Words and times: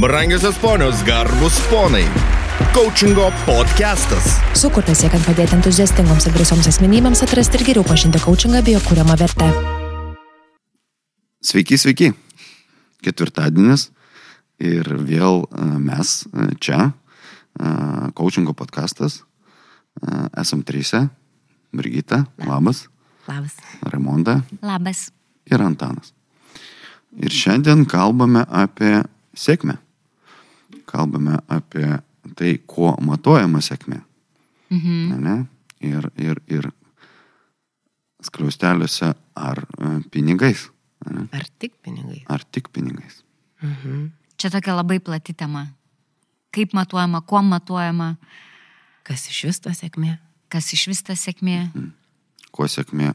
Brangiosios 0.00 0.56
ponios, 0.58 1.02
garbus 1.02 1.58
ponai. 1.70 2.04
Coachingo 2.72 3.32
podcastas. 3.42 4.36
Sukurtas 4.54 5.00
siekiant 5.02 5.24
padėti 5.26 5.56
entuziastingoms 5.56 6.28
ir 6.28 6.36
drąsioms 6.36 6.68
asmenybėms 6.70 7.22
atrasti 7.24 7.58
ir 7.58 7.64
geriau 7.66 7.82
pažinti 7.82 8.20
coachingą 8.22 8.60
bei 8.62 8.76
jo 8.76 8.82
kūriamą 8.84 9.16
vertę. 9.18 9.48
Sveiki, 11.42 11.80
sveiki. 11.82 12.12
Ketvirtadienis 13.02 13.88
ir 14.62 14.86
vėl 15.08 15.42
e, 15.48 15.66
mes 15.88 16.14
e, 16.30 16.46
čia, 16.62 16.92
e, 17.58 17.72
coachingo 18.14 18.54
podcastas. 18.54 19.24
Esam 20.38 20.62
trysia. 20.62 21.08
Brigita, 21.74 22.22
labas. 22.46 22.84
Labas. 23.26 23.58
Raimonda 23.82 24.44
Labas. 24.62 25.08
ir 25.50 25.58
Antanas. 25.58 26.14
Ir 27.18 27.34
šiandien 27.34 27.82
kalbame 27.90 28.46
apie 28.46 29.02
sėkmę. 29.34 29.80
Kalbame 30.88 31.38
apie 31.52 31.86
tai, 32.38 32.56
kuo 32.66 32.94
matuojama 33.04 33.60
sėkmė. 33.64 34.00
Mhm. 34.72 35.22
Ne? 35.24 35.36
Ir, 35.84 36.10
ir, 36.18 36.40
ir 36.50 36.70
skliausteliuose 38.24 39.12
ar 39.38 39.62
e, 39.62 39.90
pinigais. 40.10 40.66
Ne? 41.06 41.28
Ar 41.32 41.46
tik 41.60 41.76
pinigai? 41.84 42.24
Ar 42.28 42.42
tik 42.42 42.72
pinigais. 42.74 43.22
Mhm. 43.62 44.08
Čia 44.38 44.50
tokia 44.54 44.74
labai 44.74 44.98
plati 45.00 45.34
tema. 45.34 45.66
Kaip 46.54 46.72
matuojama, 46.74 47.20
kuo 47.20 47.42
matuojama, 47.42 48.16
Kas 49.08 49.24
iš 49.30 49.46
vis 49.48 49.60
ta 49.64 49.72
sėkmė? 49.72 50.18
kas 50.52 50.72
iš 50.72 50.86
vis 50.90 51.00
ta 51.04 51.14
sėkmė. 51.16 51.68
Kuo 52.52 52.66
sėkmė 52.68 53.14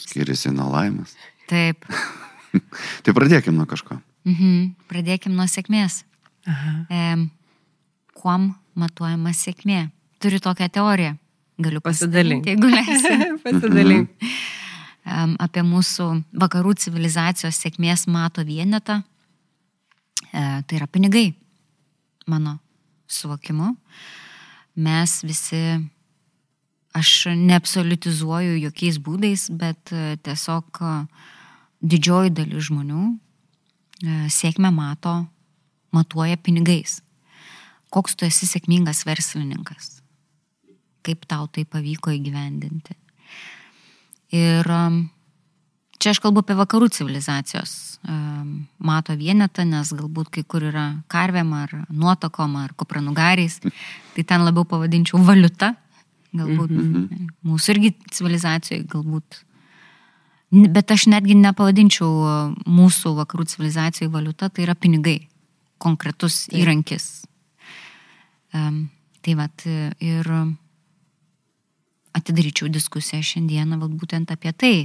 skiriasi 0.00 0.52
nuo 0.52 0.68
laimės. 0.72 1.14
Taip. 1.48 1.84
Tai 3.04 3.14
pradėkime 3.16 3.56
nuo 3.56 3.66
kažko. 3.68 3.98
Mhm. 4.28 4.74
Pradėkim 4.90 5.36
nuo 5.36 5.46
sėkmės. 5.48 6.02
E, 6.46 7.04
kuom 8.16 8.50
matuojama 8.78 9.32
sėkmė? 9.34 9.86
Turiu 10.22 10.40
tokią 10.42 10.68
teoriją. 10.72 11.16
Galiu 11.58 11.80
pasidalinti, 11.80 12.52
jeigu 12.52 12.68
leisi. 12.68 13.12
Pasidalink. 13.44 14.28
Em, 15.06 15.36
apie 15.40 15.62
mūsų 15.64 16.08
vakarų 16.36 16.74
civilizacijos 16.82 17.58
sėkmės 17.62 18.06
mato 18.10 18.44
vienetą. 18.44 19.00
E, 20.32 20.40
tai 20.66 20.78
yra 20.78 20.88
pinigai, 20.90 21.30
mano 22.28 22.58
suvokimu. 23.08 23.72
Mes 24.76 25.14
visi, 25.24 25.62
aš 26.96 27.12
neabsolutizuoju 27.38 28.58
jokiais 28.66 28.98
būdais, 29.00 29.46
bet 29.56 29.94
e, 29.94 30.18
tiesiog 30.26 30.82
didžioji 31.80 32.34
dalis 32.36 32.68
žmonių 32.68 33.06
e, 33.06 34.26
sėkmę 34.32 34.72
mato, 34.74 35.22
matuoja 35.94 36.36
pinigais. 36.36 37.00
Koks 37.94 38.16
tu 38.16 38.26
esi 38.26 38.48
sėkmingas 38.48 39.04
verslininkas? 39.06 40.00
Kaip 41.06 41.26
tau 41.30 41.46
tai 41.46 41.64
pavyko 41.64 42.14
įgyvendinti? 42.14 42.96
Ir 44.34 44.66
um, 44.74 45.04
čia 46.02 46.12
aš 46.12 46.20
kalbu 46.22 46.42
apie 46.42 46.56
vakarų 46.58 46.88
civilizacijos 46.92 47.72
um, 48.08 48.66
mato 48.82 49.14
vienetą, 49.18 49.64
nes 49.68 49.92
galbūt 49.94 50.32
kai 50.34 50.42
kur 50.42 50.66
yra 50.66 50.86
karvėm 51.12 51.52
ar 51.56 51.74
nuotakom 51.90 52.58
ar 52.58 52.74
kupranugariais, 52.78 53.60
tai 54.16 54.24
ten 54.26 54.46
labiau 54.46 54.66
pavadinčiau 54.68 55.22
valiuta. 55.22 55.74
Galbūt 56.36 56.72
mm-hmm. 56.74 57.28
mūsų 57.48 57.76
irgi 57.76 57.92
civilizacijoje, 58.12 58.82
galbūt. 58.92 59.38
Bet 60.74 60.90
aš 60.92 61.06
netgi 61.10 61.36
nepavadinčiau 61.38 62.10
uh, 62.10 62.34
mūsų 62.68 63.14
vakarų 63.22 63.46
civilizacijoje 63.54 64.10
valiuta, 64.12 64.50
tai 64.50 64.66
yra 64.66 64.74
pinigai, 64.78 65.20
konkretus 65.78 66.46
Taip. 66.46 66.60
įrankis. 66.62 67.24
Um, 68.54 68.86
tai 69.22 69.34
vad 69.34 69.64
ir 70.00 70.28
atidaryčiau 72.16 72.70
diskusiją 72.72 73.20
šiandieną 73.20 73.80
vat 73.80 73.92
būtent 73.98 74.30
apie 74.32 74.52
tai, 74.52 74.76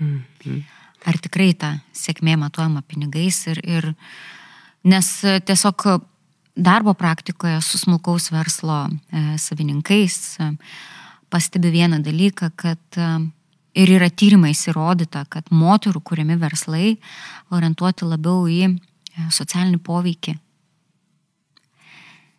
Mhm. 0.00 0.62
ar 1.06 1.18
tikrai 1.18 1.52
ta 1.58 1.80
sėkmė 1.92 2.36
matuojama 2.38 2.82
pinigais 2.86 3.46
ir, 3.46 3.60
ir 3.64 3.94
nes 4.84 5.08
tiesiog 5.46 6.02
darbo 6.56 6.94
praktikoje 6.94 7.60
su 7.62 7.78
smulkaus 7.78 8.30
verslo 8.32 8.88
e, 8.88 9.38
savininkais 9.38 10.16
e, 10.40 10.50
pastebi 11.32 11.70
vieną 11.72 12.02
dalyką, 12.04 12.50
kad 12.56 12.98
e, 13.00 13.08
ir 13.74 13.88
yra 13.96 14.10
tyrimais 14.10 14.66
įrodyta, 14.68 15.24
kad 15.28 15.48
moterų 15.50 16.02
kuriami 16.04 16.36
verslai 16.40 16.96
orientuoti 17.50 18.04
labiau 18.04 18.44
į 18.48 18.74
socialinį 19.30 19.78
poveikį 19.84 20.38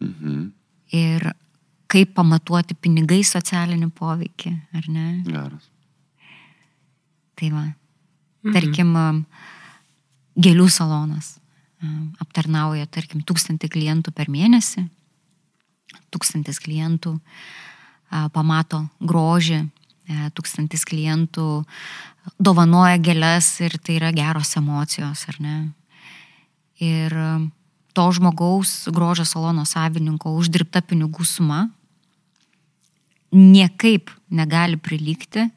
Mhm. 0.03 0.51
ir 0.91 1.33
kaip 1.87 2.15
pamatuoti 2.17 2.75
pinigai 2.75 3.21
socialinį 3.23 3.91
poveikį, 3.95 4.51
ar 4.75 4.89
ne? 4.89 5.05
Geras. 5.27 5.69
Tai 7.39 7.49
va, 7.53 7.63
tarkim, 8.53 8.95
um, 8.97 9.21
gėlių 10.37 10.67
salonas 10.69 11.37
um, 11.83 12.11
aptarnauja, 12.23 12.87
tarkim, 12.89 13.21
tūkstantį 13.21 13.69
klientų 13.69 14.13
per 14.15 14.31
mėnesį, 14.33 14.87
tūkstantis 16.13 16.59
klientų 16.63 17.15
a, 18.13 18.27
pamato 18.33 18.83
grožį, 19.01 19.59
e, 20.09 20.17
tūkstantis 20.37 20.85
klientų 20.89 21.63
dovanoja 22.41 22.99
gėlės 23.01 23.49
ir 23.65 23.77
tai 23.81 23.97
yra 23.99 24.11
geros 24.15 24.55
emocijos, 24.57 25.25
ar 25.29 25.39
ne? 25.41 25.55
Ir 26.81 27.13
um, 27.13 27.51
to 27.93 28.05
žmogaus 28.11 28.87
grožio 28.93 29.25
salono 29.25 29.65
savininko 29.69 30.33
uždirbta 30.39 30.81
pinigų 30.81 31.25
suma 31.27 31.67
niekaip 33.33 34.11
negali 34.29 34.77
prilygti, 34.77 35.47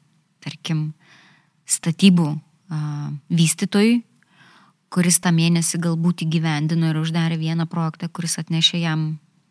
tarkim, 0.44 0.91
statybų 1.66 2.28
a, 2.32 2.78
vystytojui, 3.28 4.00
kuris 4.93 5.19
tą 5.21 5.32
mėnesį 5.34 5.81
galbūt 5.84 6.25
įgyvendino 6.25 6.93
ir 6.93 7.00
uždarė 7.03 7.37
vieną 7.41 7.66
projektą, 7.69 8.09
kuris 8.09 8.38
atnešė 8.41 8.81
jam 8.81 9.06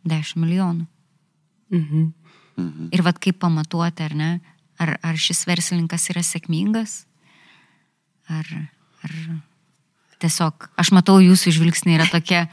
10 0.08 0.42
milijonų. 0.42 0.88
Mhm. 1.74 2.06
Mhm. 2.56 2.90
Ir 2.96 3.03
vad 3.03 3.20
kaip 3.20 3.38
pamatuoti, 3.44 4.06
ar 4.06 4.16
ne, 4.16 4.30
ar, 4.80 4.96
ar 5.03 5.18
šis 5.20 5.44
verslininkas 5.46 6.08
yra 6.14 6.24
sėkmingas, 6.24 7.03
ar, 8.32 8.47
ar 9.03 9.16
tiesiog, 10.24 10.70
aš 10.80 10.92
matau 10.96 11.20
jūsų 11.24 11.53
žvilgsnį 11.56 11.98
yra 11.98 12.08
tokia 12.12 12.46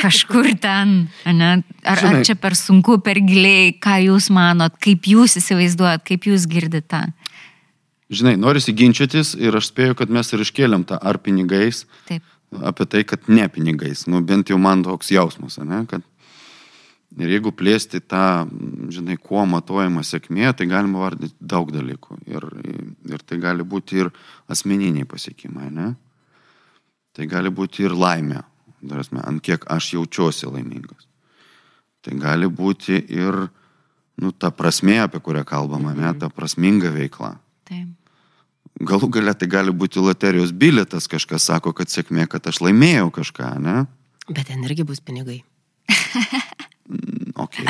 kažkur 0.00 0.52
ten, 0.60 1.08
ane? 1.28 1.50
ar, 1.84 2.02
ar 2.08 2.20
čia 2.26 2.36
per 2.38 2.56
sunku, 2.58 2.98
per 3.04 3.20
giliai, 3.24 3.72
ką 3.76 3.98
jūs 4.06 4.30
manot, 4.34 4.76
kaip 4.82 5.08
jūs 5.10 5.36
įsivaizduojat, 5.40 6.04
kaip 6.06 6.28
jūs 6.30 6.46
girdite. 6.50 7.02
Žinai, 8.10 8.34
norisi 8.40 8.74
ginčytis 8.74 9.36
ir 9.38 9.54
aš 9.54 9.70
spėju, 9.70 9.96
kad 10.00 10.10
mes 10.10 10.32
ir 10.34 10.42
iškėlėm 10.42 10.86
tą 10.88 10.98
ar 10.98 11.20
pinigais, 11.22 11.84
Taip. 12.08 12.24
apie 12.66 12.86
tai, 12.90 13.04
kad 13.06 13.28
ne 13.30 13.46
pinigais. 13.52 14.08
Nu, 14.10 14.22
bent 14.26 14.50
jau 14.50 14.58
man 14.58 14.82
toks 14.86 15.12
jausmas, 15.14 15.60
ne? 15.62 15.84
Kad 15.90 16.02
ir 17.18 17.32
jeigu 17.34 17.52
plėsti 17.56 18.00
tą, 18.06 18.46
žinai, 18.92 19.16
kuo 19.18 19.42
matuojama 19.48 20.04
sėkmė, 20.06 20.52
tai 20.56 20.68
galima 20.70 21.02
vardyti 21.02 21.34
daug 21.40 21.72
dalykų. 21.74 22.20
Ir, 22.30 22.46
ir 23.10 23.24
tai 23.26 23.40
gali 23.42 23.66
būti 23.66 24.04
ir 24.04 24.12
asmeniniai 24.50 25.08
pasiekimai, 25.08 25.70
ne? 25.74 25.92
Tai 27.16 27.26
gali 27.30 27.50
būti 27.50 27.84
ir 27.88 27.96
laimė, 27.96 28.44
darasme, 28.80 29.22
ant 29.26 29.42
kiek 29.42 29.66
aš 29.70 29.94
jaučiuosi 29.96 30.50
laimingas. 30.50 31.08
Tai 32.06 32.14
gali 32.20 32.46
būti 32.46 33.00
ir, 33.12 33.42
nu, 34.22 34.30
ta 34.32 34.52
prasmė, 34.54 35.00
apie 35.04 35.20
kurią 35.20 35.42
kalbama, 35.48 35.92
ne, 35.96 36.14
ta 36.16 36.30
prasminga 36.32 36.92
veikla. 36.94 37.34
Taip. 37.68 37.96
Galų 38.80 39.10
galia 39.12 39.34
tai 39.36 39.50
gali 39.50 39.74
būti 39.76 40.00
loterijos 40.00 40.54
biletas, 40.56 41.10
kažkas 41.10 41.50
sako, 41.50 41.74
kad 41.76 41.90
sėkmė, 41.92 42.24
kad 42.30 42.46
aš 42.48 42.62
laimėjau 42.64 43.10
kažką, 43.18 43.52
ne? 43.60 43.82
Bet 44.30 44.46
ten 44.48 44.62
irgi 44.64 44.86
bus 44.86 45.02
pinigai. 45.04 45.42
Okay. 47.40 47.64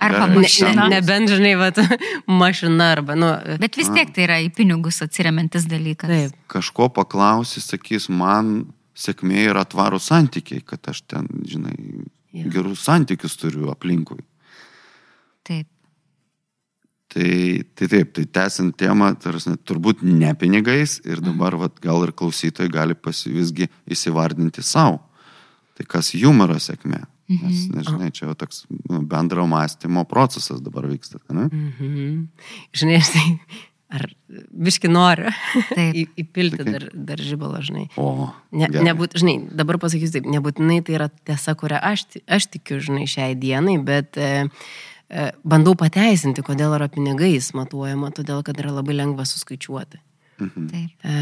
Arba 0.00 0.26
mašina. 0.30 0.86
ne, 0.86 0.96
nebent, 0.96 1.30
žinai, 1.30 1.54
vat, 1.58 1.78
mašina 2.42 2.92
arba, 2.94 3.16
nu. 3.18 3.28
Bet 3.60 3.76
vis 3.76 3.90
tiek 3.92 4.12
tai 4.14 4.24
yra 4.28 4.38
į 4.44 4.50
pinigus 4.56 5.02
atsiriamantis 5.04 5.66
dalykas. 5.70 6.10
Taip. 6.12 6.36
Kažko 6.52 6.88
paklausi, 6.94 7.60
sakys, 7.60 8.08
man 8.08 8.68
sėkmė 8.96 9.48
yra 9.50 9.66
tvarų 9.68 10.00
santykiai, 10.00 10.62
kad 10.64 10.86
aš 10.92 11.02
ten, 11.10 11.28
žinai, 11.48 11.76
Jo. 12.36 12.50
gerus 12.52 12.84
santykius 12.86 13.36
turiu 13.40 13.70
aplinkui. 13.72 14.22
Taip. 15.46 15.68
Tai, 17.16 17.28
tai 17.78 17.86
taip, 17.88 18.10
tai 18.16 18.24
tęsiant 18.38 18.74
temą, 18.76 19.12
tarsi, 19.22 19.54
turbūt 19.64 20.02
ne 20.04 20.32
pinigais 20.36 20.98
ir 21.06 21.22
dabar 21.24 21.54
vat, 21.56 21.76
gal 21.80 22.02
ir 22.04 22.12
klausytojai 22.12 22.72
gali 22.72 22.96
pasi 22.98 23.30
visgi 23.32 23.70
įsivardinti 23.88 24.64
savo. 24.66 24.98
Tai 25.76 25.86
kas 25.88 26.10
jum 26.16 26.42
yra 26.44 26.58
sėkmė? 26.60 27.04
Nes, 27.26 27.64
nežinai, 27.74 28.12
čia 28.14 28.28
jau 28.28 28.36
toks 28.38 28.64
nu, 28.70 29.00
bendro 29.02 29.46
mąstymo 29.50 30.04
procesas 30.06 30.60
dabar 30.62 30.86
vyksta. 30.86 31.18
Ne? 31.34 31.48
Mhm. 31.50 32.12
Žinai, 32.76 33.00
aš 33.02 33.10
tai 33.14 33.24
ar 33.96 34.06
biški 34.28 34.90
noriu 34.90 35.30
į, 35.76 36.06
įpilti 36.22 36.60
Sakai. 36.60 36.72
dar, 36.74 36.86
dar 37.10 37.22
žibalo, 37.22 37.60
žinai. 37.64 37.86
O. 38.00 38.28
Ne, 38.56 38.68
nebūt, 38.70 39.18
žinai, 39.20 39.38
dabar 39.58 39.78
pasakysiu 39.82 40.18
taip, 40.18 40.30
nebūtinai 40.32 40.80
tai 40.86 40.98
yra 40.98 41.08
tiesa, 41.28 41.54
kurią 41.58 41.80
aš, 41.92 42.06
aš 42.26 42.50
tikiu, 42.56 42.80
žinai, 42.82 43.06
šiai 43.10 43.36
dienai, 43.38 43.76
bet 43.86 44.18
e, 44.18 44.32
e, 44.46 45.28
bandau 45.46 45.76
pateisinti, 45.78 46.44
kodėl 46.46 46.74
yra 46.78 46.90
pinigais 46.92 47.52
matuojama, 47.56 48.10
todėl 48.16 48.42
kad 48.46 48.58
yra 48.62 48.74
labai 48.80 48.98
lengva 48.98 49.26
suskaičiuoti. 49.28 50.02
Taip. 50.36 50.90
E, 51.00 51.14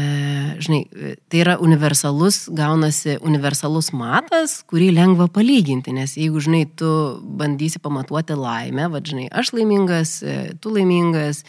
žinai, 0.59 0.81
e, 0.91 1.13
tai 1.31 1.39
yra 1.45 1.55
universalus, 1.63 2.45
gaunasi 2.51 3.15
universalus 3.23 3.93
matas, 3.95 4.57
kurį 4.67 4.89
lengva 4.97 5.29
palyginti, 5.31 5.93
nes 5.95 6.17
jeigu, 6.19 6.41
žinai, 6.43 6.65
tu 6.79 6.89
bandysi 7.39 7.79
pamatuoti 7.83 8.35
laimę, 8.35 8.89
va, 8.91 8.99
žinai, 8.99 9.29
aš 9.31 9.53
laimingas, 9.55 10.17
e, 10.19 10.37
tu 10.59 10.73
laimingas 10.75 11.45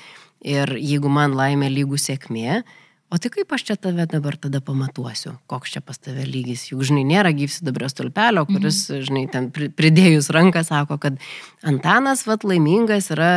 ir 0.46 0.76
jeigu 0.78 1.10
man 1.10 1.34
laimė 1.34 1.72
lygų 1.74 1.98
sėkmė, 1.98 2.62
o 3.10 3.18
tai 3.22 3.30
kaip 3.34 3.52
aš 3.54 3.66
čia 3.66 3.78
tave 3.80 4.06
dabar 4.10 4.38
tada 4.38 4.62
pamatuosiu, 4.62 5.34
koks 5.50 5.74
čia 5.74 5.82
pas 5.82 5.98
tave 5.98 6.26
lygis, 6.26 6.68
juk, 6.70 6.86
žinai, 6.86 7.02
nėra 7.08 7.34
gyvsidabrio 7.34 7.90
stulpelio, 7.90 8.46
kuris, 8.46 8.84
žinai, 9.08 9.26
ten 9.32 9.50
pri- 9.54 9.72
pridėjus 9.74 10.30
ranką 10.34 10.62
sako, 10.66 11.00
kad 11.02 11.18
Antanas, 11.66 12.26
va, 12.30 12.38
laimingas 12.46 13.10
yra 13.14 13.32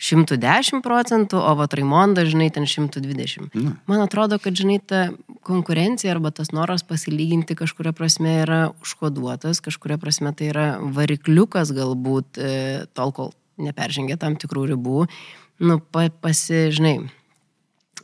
110 0.00 0.80
procentų, 0.80 1.36
o 1.36 1.52
va 1.58 1.66
Raimondas, 1.68 2.30
žinai, 2.32 2.48
ten 2.54 2.64
120. 2.64 3.50
Na. 3.52 3.74
Man 3.90 4.00
atrodo, 4.00 4.38
kad, 4.40 4.56
žinai, 4.56 4.78
ta 4.80 5.10
konkurencija 5.44 6.14
arba 6.14 6.32
tas 6.32 6.54
noras 6.56 6.84
pasilyginti 6.88 7.56
kažkuria 7.58 7.92
prasme 7.96 8.38
yra 8.46 8.60
užkoduotas, 8.80 9.60
kažkuria 9.60 10.00
prasme 10.00 10.32
tai 10.36 10.48
yra 10.54 10.66
varikliukas 10.80 11.74
galbūt 11.76 12.40
e, 12.40 12.50
tol, 12.96 13.12
kol 13.12 13.32
neperžengia 13.60 14.16
tam 14.16 14.40
tikrų 14.40 14.70
ribų, 14.72 15.04
nu, 15.68 15.80
pa, 15.92 16.08
pasi, 16.24 16.70
žinai, 16.72 16.96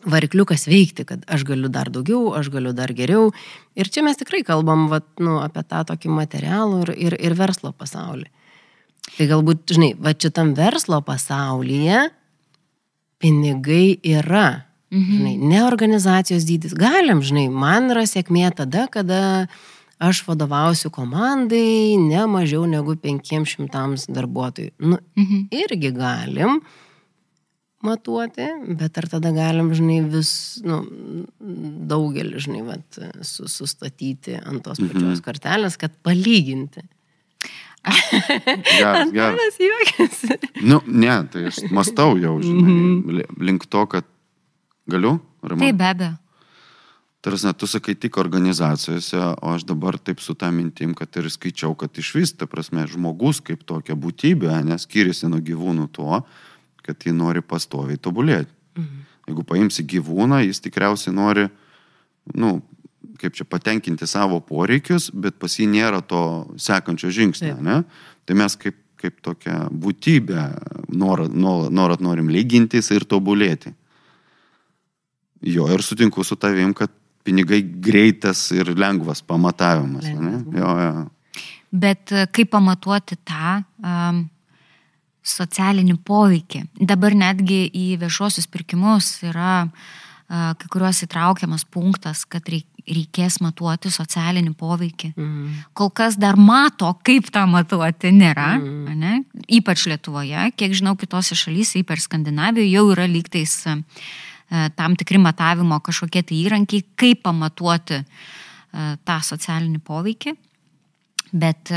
varikliukas 0.06 0.68
veikti, 0.68 1.06
kad 1.08 1.24
aš 1.32 1.46
galiu 1.48 1.72
dar 1.72 1.88
daugiau, 1.90 2.30
aš 2.36 2.50
galiu 2.52 2.74
dar 2.76 2.92
geriau. 2.96 3.30
Ir 3.78 3.88
čia 3.88 4.04
mes 4.06 4.20
tikrai 4.20 4.44
kalbam 4.46 4.86
vat, 4.92 5.08
nu, 5.16 5.40
apie 5.42 5.64
tą 5.64 5.82
tokį 5.88 6.12
materialų 6.12 6.82
ir, 6.84 6.92
ir, 7.08 7.16
ir 7.30 7.38
verslo 7.38 7.72
pasaulį. 7.72 8.28
Tai 9.16 9.26
galbūt, 9.30 9.62
žinai, 9.76 9.92
va 10.02 10.12
šitam 10.12 10.54
verslo 10.58 10.98
pasaulyje 11.06 12.08
pinigai 13.22 13.96
yra. 14.02 14.64
Mhm. 14.92 15.12
Žinai, 15.18 15.36
ne 15.50 15.62
organizacijos 15.66 16.44
dydis. 16.46 16.74
Galim, 16.78 17.22
žinai, 17.24 17.48
man 17.50 17.90
yra 17.90 18.04
sėkmė 18.06 18.50
tada, 18.54 18.86
kada 18.92 19.20
aš 19.98 20.20
vadovausiu 20.26 20.90
komandai 20.92 21.96
ne 21.98 22.26
mažiau 22.28 22.66
negu 22.68 22.94
500 23.00 24.06
darbuotojų. 24.12 24.70
Nu, 24.78 24.98
Mhm. 25.16 25.48
irgi 25.50 25.90
galim 25.96 26.60
matuoti, 27.82 28.46
bet 28.76 28.98
ar 28.98 29.06
tada 29.08 29.32
galim, 29.32 29.70
žinai, 29.72 30.00
vis, 30.10 30.60
nu, 30.64 30.82
daugelį, 31.88 32.36
žinai, 32.36 32.62
vat, 32.66 32.98
su, 33.22 33.46
sustatyti 33.48 34.36
ant 34.44 34.62
tos 34.64 34.78
pačios 34.78 35.20
kortelės, 35.20 35.76
kad 35.78 35.92
palyginti. 36.02 36.82
Geras, 37.86 39.10
geras. 39.14 39.58
Juokiasi. 39.60 40.38
Nu, 40.66 40.80
ne, 40.86 41.16
tai 41.32 41.46
aš 41.50 41.62
mastau 41.70 42.16
jau, 42.18 42.36
žinai, 42.42 42.76
li- 43.20 43.28
link 43.48 43.66
to, 43.70 43.84
kad 43.90 44.06
galiu, 44.90 45.18
Ramon? 45.42 45.62
Taip, 45.66 45.78
be 45.78 45.90
abejo. 45.90 46.14
Tarsi, 47.26 47.50
tu 47.58 47.66
sakai 47.66 47.96
tik 47.98 48.18
organizacijose, 48.22 49.18
o 49.42 49.54
aš 49.56 49.64
dabar 49.66 49.96
taip 49.98 50.20
su 50.22 50.36
tą 50.38 50.52
mintim, 50.54 50.92
kad 50.94 51.10
ir 51.18 51.26
skaičiau, 51.32 51.74
kad 51.78 51.90
iš 51.98 52.12
vis, 52.14 52.30
ta 52.38 52.46
prasme, 52.46 52.84
žmogus 52.86 53.40
kaip 53.42 53.64
tokia 53.66 53.96
būtybė, 53.98 54.52
neskiriasi 54.68 55.26
nuo 55.32 55.40
gyvūnų 55.42 55.88
tuo, 55.96 56.20
kad 56.86 57.02
jį 57.02 57.16
nori 57.18 57.42
pastoviai 57.42 57.98
tobulėti. 57.98 58.52
Mhm. 58.78 59.02
Jeigu 59.26 59.42
paimsi 59.42 59.82
gyvūną, 59.82 60.44
jis 60.46 60.62
tikriausiai 60.62 61.14
nori, 61.16 61.48
nu, 62.38 62.60
kaip 63.20 63.36
čia 63.36 63.46
patenkinti 63.48 64.06
savo 64.08 64.40
poreikius, 64.44 65.10
bet 65.12 65.38
pas 65.40 65.52
jį 65.58 65.68
nėra 65.72 66.02
to 66.06 66.20
sekančio 66.60 67.10
žingsnio, 67.14 67.56
ne? 67.62 67.80
Tai 68.26 68.36
mes 68.38 68.56
kaip, 68.60 68.76
kaip 69.00 69.18
tokia 69.24 69.66
būtybė 69.70 70.44
norat, 70.96 71.34
norat 71.34 72.04
norim 72.04 72.30
lygintis 72.32 72.90
ir 72.94 73.06
tobulėti. 73.08 73.72
Jo, 75.46 75.68
ir 75.72 75.84
sutinku 75.84 76.24
su 76.24 76.38
tavim, 76.40 76.72
kad 76.74 76.90
pinigai 77.26 77.60
greitas 77.62 78.48
ir 78.54 78.72
lengvas 78.78 79.20
pamatavimas. 79.26 80.06
Lengvas. 80.06 80.46
Jo, 80.56 80.72
jo. 80.80 81.42
Bet 81.76 82.14
e, 82.14 82.24
kaip 82.32 82.50
pamatuoti 82.54 83.18
tą 83.26 83.58
um, 83.82 84.22
socialinį 85.26 85.98
poveikį? 86.06 86.62
Dabar 86.86 87.14
netgi 87.18 87.66
į 87.74 87.86
viešuosius 88.00 88.46
pirkimus 88.48 89.10
yra 89.26 89.66
uh, 89.66 89.94
kai 90.28 90.70
kuriuos 90.72 91.04
įtraukiamas 91.06 91.64
punktas, 91.70 92.24
kad 92.28 92.46
reik, 92.50 92.66
reikės 92.86 93.40
matuoti 93.42 93.90
socialinį 93.92 94.52
poveikį. 94.58 95.10
Mhm. 95.16 95.58
Kol 95.76 95.90
kas 95.94 96.18
dar 96.20 96.38
mato, 96.38 96.92
kaip 97.06 97.30
tą 97.34 97.44
matuoti 97.50 98.12
nėra, 98.14 98.56
mm. 98.60 98.94
ne? 99.00 99.14
ypač 99.58 99.86
Lietuvoje, 99.90 100.48
kiek 100.58 100.74
žinau, 100.76 100.96
kitose 100.98 101.36
šalyse, 101.38 101.80
ypač 101.82 102.06
Skandinavijoje, 102.06 102.70
jau 102.70 102.86
yra 102.94 103.06
lygtais 103.10 103.58
e, 103.70 103.76
tam 104.78 104.96
tikri 104.98 105.20
matavimo 105.22 105.78
kažkokie 105.84 106.22
tai 106.26 106.40
įrankiai, 106.44 106.86
kaip 106.98 107.24
pamatuoti 107.26 108.00
e, 108.00 108.04
tą 109.06 109.20
socialinį 109.32 109.82
poveikį. 109.86 110.36
Bet, 111.36 111.72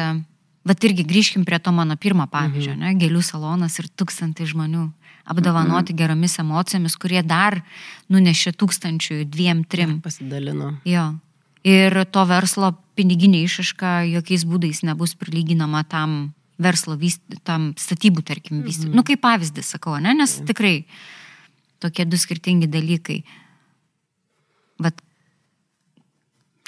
bet 0.69 0.85
irgi 0.85 1.03
grįžkim 1.09 1.41
prie 1.44 1.57
to 1.59 1.73
mano 1.73 1.97
pirmo 2.00 2.27
pavyzdžio, 2.29 2.75
mhm. 2.77 2.85
ne? 2.85 2.94
gėlių 3.01 3.23
salonas 3.25 3.79
ir 3.81 3.89
tūkstantai 3.97 4.45
žmonių 4.47 4.85
apdovanoti 5.29 5.93
mhm. 5.93 5.99
geromis 6.01 6.39
emocijomis, 6.41 6.97
kurie 6.99 7.21
dar 7.25 7.59
nunešė 8.09 8.53
tūkstančių, 8.57 9.23
dviem, 9.29 9.63
trim. 9.69 9.99
Pasidalino. 10.03 10.73
Jo. 10.89 11.11
Ir 11.67 11.95
to 12.09 12.23
verslo 12.25 12.71
piniginė 12.97 13.43
išaiška 13.45 14.01
jokiais 14.09 14.45
būdais 14.47 14.81
nebus 14.87 15.13
prilyginama 15.19 15.83
tam 15.87 16.33
verslo, 16.59 16.97
tam 17.47 17.71
statybų, 17.79 18.23
tarkim, 18.27 18.63
vystymui. 18.65 18.93
Mhm. 18.93 18.99
Nu, 18.99 19.05
kaip 19.07 19.21
pavyzdį 19.23 19.63
sakau, 19.63 19.95
ne? 20.01 20.15
nes 20.17 20.39
tikrai 20.47 20.83
tokie 21.83 22.05
du 22.07 22.19
skirtingi 22.19 22.67
dalykai. 22.71 23.21
Bet 24.79 24.99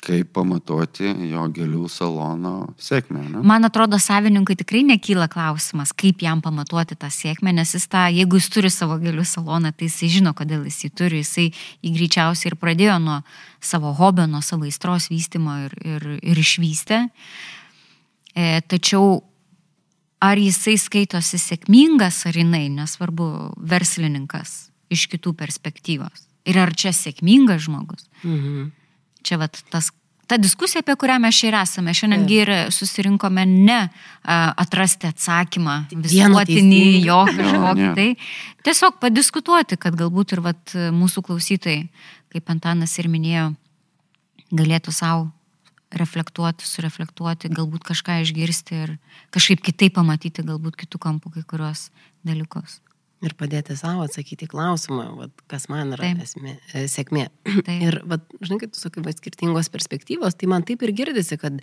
Kaip 0.01 0.31
pamatuoti 0.33 1.11
jo 1.29 1.43
gėlių 1.53 1.85
salono 1.91 2.71
sėkmę. 2.81 3.21
Ne? 3.21 3.41
man 3.45 3.67
atrodo, 3.67 3.99
savininkui 4.01 4.55
tikrai 4.57 4.81
nekyla 4.87 5.27
klausimas, 5.29 5.91
kaip 5.93 6.23
jam 6.25 6.41
pamatuoti 6.41 6.97
tą 6.97 7.11
sėkmę, 7.13 7.53
nes 7.53 7.75
jis 7.77 7.85
tą, 7.91 8.07
jeigu 8.09 8.39
jis 8.39 8.49
turi 8.49 8.71
savo 8.73 8.97
gėlių 9.01 9.25
saloną, 9.29 9.69
tai 9.77 9.91
jisai 9.91 10.09
žino, 10.09 10.33
kodėl 10.37 10.65
jis 10.65 10.79
jį 10.87 10.91
turi, 10.97 11.21
jisai 11.21 11.51
jį 11.53 11.93
greičiausiai 11.99 12.49
ir 12.49 12.57
pradėjo 12.57 12.97
nuo 13.03 13.19
savo 13.61 13.93
hobio, 13.97 14.25
nuo 14.25 14.41
savo 14.41 14.65
aistros 14.65 15.11
vystimo 15.13 15.59
ir, 15.67 15.77
ir, 15.85 16.07
ir 16.33 16.41
išvystė. 16.41 17.03
E, 18.33 18.49
tačiau 18.73 19.21
ar 20.21 20.39
jisai 20.39 20.77
skaitosi 20.81 21.39
sėkmingas 21.41 22.23
ar 22.29 22.37
jinai, 22.37 22.67
nesvarbu, 22.73 23.31
verslininkas 23.69 24.71
iš 24.91 25.07
kitų 25.11 25.33
perspektyvos. 25.39 26.27
Ir 26.49 26.57
ar 26.61 26.73
čia 26.73 26.93
sėkmingas 26.95 27.65
žmogus? 27.67 28.07
Mhm. 28.25 28.71
Čia 29.21 29.37
vat, 29.37 29.59
tas, 29.69 29.91
ta 30.31 30.37
diskusija, 30.39 30.79
apie 30.79 30.95
kurią 30.95 31.17
mes 31.19 31.35
čia 31.35 31.49
ir 31.49 31.57
esame. 31.59 31.91
Šiandien 31.97 32.23
ir 32.31 32.51
susirinkome 32.71 33.43
ne 33.49 33.79
atrasti 34.23 35.09
atsakymą 35.09 35.75
visuotinį 35.91 36.85
jo 37.03 37.17
kažkokį. 37.27 37.89
Tai 37.97 38.07
tiesiog 38.63 39.01
padiskutuoti, 39.03 39.75
kad 39.81 39.97
galbūt 39.99 40.37
ir 40.37 40.43
vat, 40.45 40.75
mūsų 40.95 41.25
klausytojai, 41.27 41.83
kaip 42.31 42.53
Antanas 42.53 42.95
ir 43.01 43.11
minėjo, 43.11 43.49
galėtų 44.55 44.95
savo 44.95 45.27
reflektuoti, 45.99 46.63
sureflektuoti, 46.63 47.51
galbūt 47.51 47.83
kažką 47.91 48.21
išgirsti 48.23 48.79
ir 48.85 48.95
kažkaip 49.35 49.59
kitaip 49.67 49.97
pamatyti, 49.99 50.47
galbūt 50.47 50.79
kitų 50.85 51.01
kampų 51.09 51.33
kai 51.35 51.43
kurios 51.43 51.89
dalykus. 52.23 52.79
Ir 53.21 53.35
padėti 53.37 53.75
savo 53.77 54.05
atsakyti 54.07 54.47
klausimą, 54.49 55.03
vat, 55.19 55.43
kas 55.51 55.67
man 55.69 55.93
yra 55.93 56.07
Taip. 56.09 56.21
esmė, 56.25 56.55
e, 56.73 56.85
sėkmė. 56.89 57.27
Taip. 57.67 57.81
Ir, 57.85 57.99
vat, 58.09 58.23
žinai, 58.41 58.61
kaip 58.63 58.73
tu 58.73 58.81
sakai, 58.81 59.03
vat, 59.05 59.19
skirtingos 59.21 59.69
perspektyvos, 59.73 60.37
tai 60.39 60.49
man 60.49 60.65
taip 60.65 60.81
ir 60.81 60.93
girdisi, 60.97 61.37
kad 61.41 61.59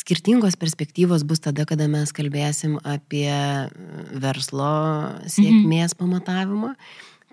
skirtingos 0.00 0.56
perspektyvos 0.60 1.24
bus 1.28 1.44
tada, 1.44 1.66
kada 1.68 1.88
mes 1.92 2.12
kalbėsim 2.16 2.78
apie 2.84 3.28
e, 3.28 3.68
verslo 4.22 4.72
sėkmės 5.28 5.92
mhm. 5.92 6.00
pamatavimą, 6.00 6.72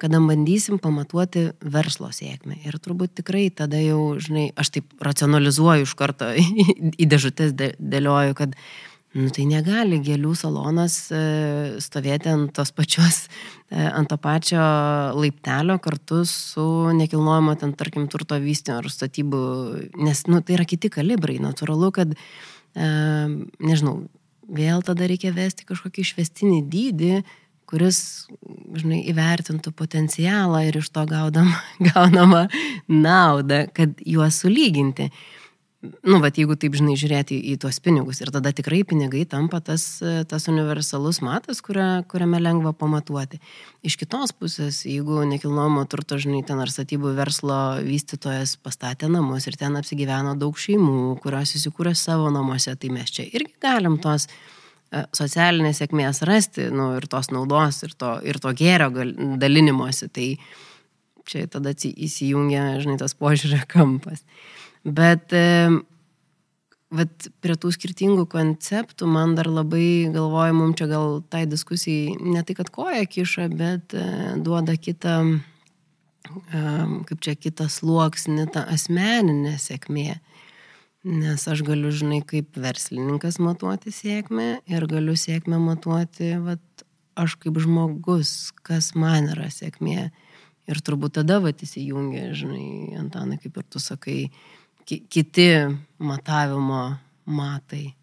kada 0.04 0.20
bandysim 0.20 0.80
pamatuoti 0.84 1.50
verslo 1.62 2.10
sėkmę. 2.12 2.58
Ir 2.68 2.76
turbūt 2.84 3.16
tikrai 3.22 3.46
tada 3.56 3.80
jau, 3.80 4.18
žinai, 4.20 4.50
aš 4.60 4.74
taip 4.76 5.04
racionalizuoju 5.04 5.88
iš 5.88 5.96
karto 6.00 6.34
į, 6.36 7.08
dėžutės 7.08 7.56
dė- 7.56 7.76
dėlioju, 7.80 8.36
kad 8.40 8.58
Nu, 9.14 9.28
tai 9.30 9.44
negali 9.46 10.00
gėlių 10.02 10.32
salonas 10.34 10.96
e, 11.14 11.18
stovėti 11.84 12.32
ant 12.32 12.50
tos 12.58 12.72
pačios, 12.74 13.28
e, 13.70 13.78
ant 13.78 14.10
to 14.10 14.18
pačio 14.18 14.64
laiptelio 15.14 15.76
kartu 15.84 16.24
su 16.26 16.66
nekilnojamo 16.98 17.54
ten, 17.62 17.76
tarkim, 17.78 18.08
turto 18.10 18.40
vystymo 18.42 18.80
ar 18.82 18.90
statybų, 18.90 19.44
nes, 20.02 20.24
nu, 20.26 20.42
tai 20.42 20.58
yra 20.58 20.66
kiti 20.66 20.90
kalibrai. 20.94 21.38
Natūralu, 21.46 21.92
kad, 21.94 22.16
e, 22.74 22.88
nežinau, 23.62 24.00
vėl 24.50 24.82
tada 24.88 25.06
reikia 25.12 25.30
vesti 25.36 25.70
kažkokį 25.70 26.08
išvestinį 26.08 26.60
dydį, 26.74 27.14
kuris, 27.70 28.02
žinai, 28.82 29.04
įvertintų 29.14 29.76
potencialą 29.78 30.66
ir 30.66 30.82
iš 30.82 30.90
to 30.90 31.06
gaudam, 31.10 31.54
gaunamą 31.92 32.48
naudą, 32.90 33.68
kad 33.78 33.94
juos 34.02 34.42
sulyginti 34.42 35.12
nu, 35.84 36.20
va, 36.24 36.30
jeigu 36.32 36.56
taip, 36.60 36.76
žinai, 36.80 36.96
žiūrėti 37.00 37.36
į, 37.52 37.58
tuos 37.62 37.80
pinigus 37.84 38.22
ir 38.24 38.32
tada 38.34 38.54
tikrai 38.56 38.82
pinigai 38.88 39.24
tampa 39.30 39.60
tas, 39.64 39.84
tas 40.32 40.48
universalus 40.52 41.20
matas, 41.26 41.60
kuria, 41.66 42.06
kuriame 42.10 42.40
lengva 42.40 42.72
pamatuoti. 42.78 43.40
Iš 43.84 43.98
kitos 44.00 44.32
pusės, 44.38 44.84
jeigu 44.88 45.26
nekilnojamo 45.28 45.84
turto, 45.92 46.18
žinai, 46.22 46.42
ten 46.48 46.62
ar 46.64 46.72
statybų 46.72 47.14
verslo 47.18 47.60
vystytojas 47.84 48.56
pastatė 48.64 49.12
namus 49.12 49.50
ir 49.50 49.60
ten 49.60 49.76
apsigyveno 49.80 50.38
daug 50.40 50.60
šeimų, 50.60 51.18
kurios 51.24 51.56
įsikūrė 51.60 51.96
savo 52.00 52.32
namuose, 52.34 52.76
tai 52.80 52.94
mes 52.94 53.12
čia 53.12 53.28
irgi 53.28 53.58
galim 53.64 54.00
tos 54.04 54.30
e, 54.30 55.04
socialinės 55.12 55.84
sėkmės 55.84 56.24
rasti, 56.30 56.70
nu, 56.72 56.94
ir 57.00 57.10
tos 57.12 57.34
naudos, 57.36 57.84
ir 57.84 57.98
to, 58.00 58.16
ir 58.24 58.40
to 58.40 58.56
gėrio 58.56 58.92
dalinimuose. 59.42 60.08
Tai 60.16 60.32
čia 61.28 61.48
tada 61.52 61.76
įsijungia, 61.76 62.78
žinai, 62.84 63.00
tas 63.02 63.16
požiūrė 63.20 63.66
kampas. 63.68 64.24
Bet 64.84 65.32
vat, 66.94 67.30
prie 67.44 67.56
tų 67.60 67.72
skirtingų 67.74 68.26
konceptų 68.32 69.08
man 69.10 69.36
dar 69.38 69.50
labai 69.52 70.12
galvoju, 70.14 70.58
mums 70.58 70.78
čia 70.80 70.90
gal 70.92 71.22
tai 71.32 71.46
diskusijai 71.50 72.18
ne 72.20 72.44
tai, 72.46 72.56
kad 72.58 72.70
koja 72.74 73.06
kiša, 73.10 73.48
bet 73.54 73.96
e, 73.98 74.06
duoda 74.44 74.76
kitą, 74.78 75.18
kaip 77.10 77.24
čia 77.24 77.36
kitą 77.36 77.68
sluoksnį, 77.72 78.48
tą 78.54 78.66
asmeninę 78.76 79.58
sėkmę. 79.62 80.20
Nes 81.04 81.42
aš 81.52 81.66
galiu, 81.68 81.90
žinai, 81.92 82.22
kaip 82.24 82.56
verslininkas 82.56 83.36
matuoti 83.44 83.92
sėkmę 83.92 84.62
ir 84.72 84.86
galiu 84.88 85.18
sėkmę 85.20 85.60
matuoti, 85.60 86.30
vat, 86.40 86.64
aš 87.20 87.36
kaip 87.44 87.60
žmogus, 87.60 88.54
kas 88.64 88.94
man 88.96 89.28
yra 89.34 89.50
sėkmė. 89.52 90.14
Ir 90.72 90.80
turbūt 90.80 91.18
tada 91.18 91.42
vat 91.44 91.60
įsijungia, 91.60 92.30
žinai, 92.40 92.96
Antanai, 92.96 93.36
kaip 93.44 93.60
ir 93.60 93.66
tu 93.68 93.82
sakai, 93.84 94.30
ki 94.32 94.54
kiti 94.86 95.48
matavimo 96.00 96.98
matai. 97.26 97.94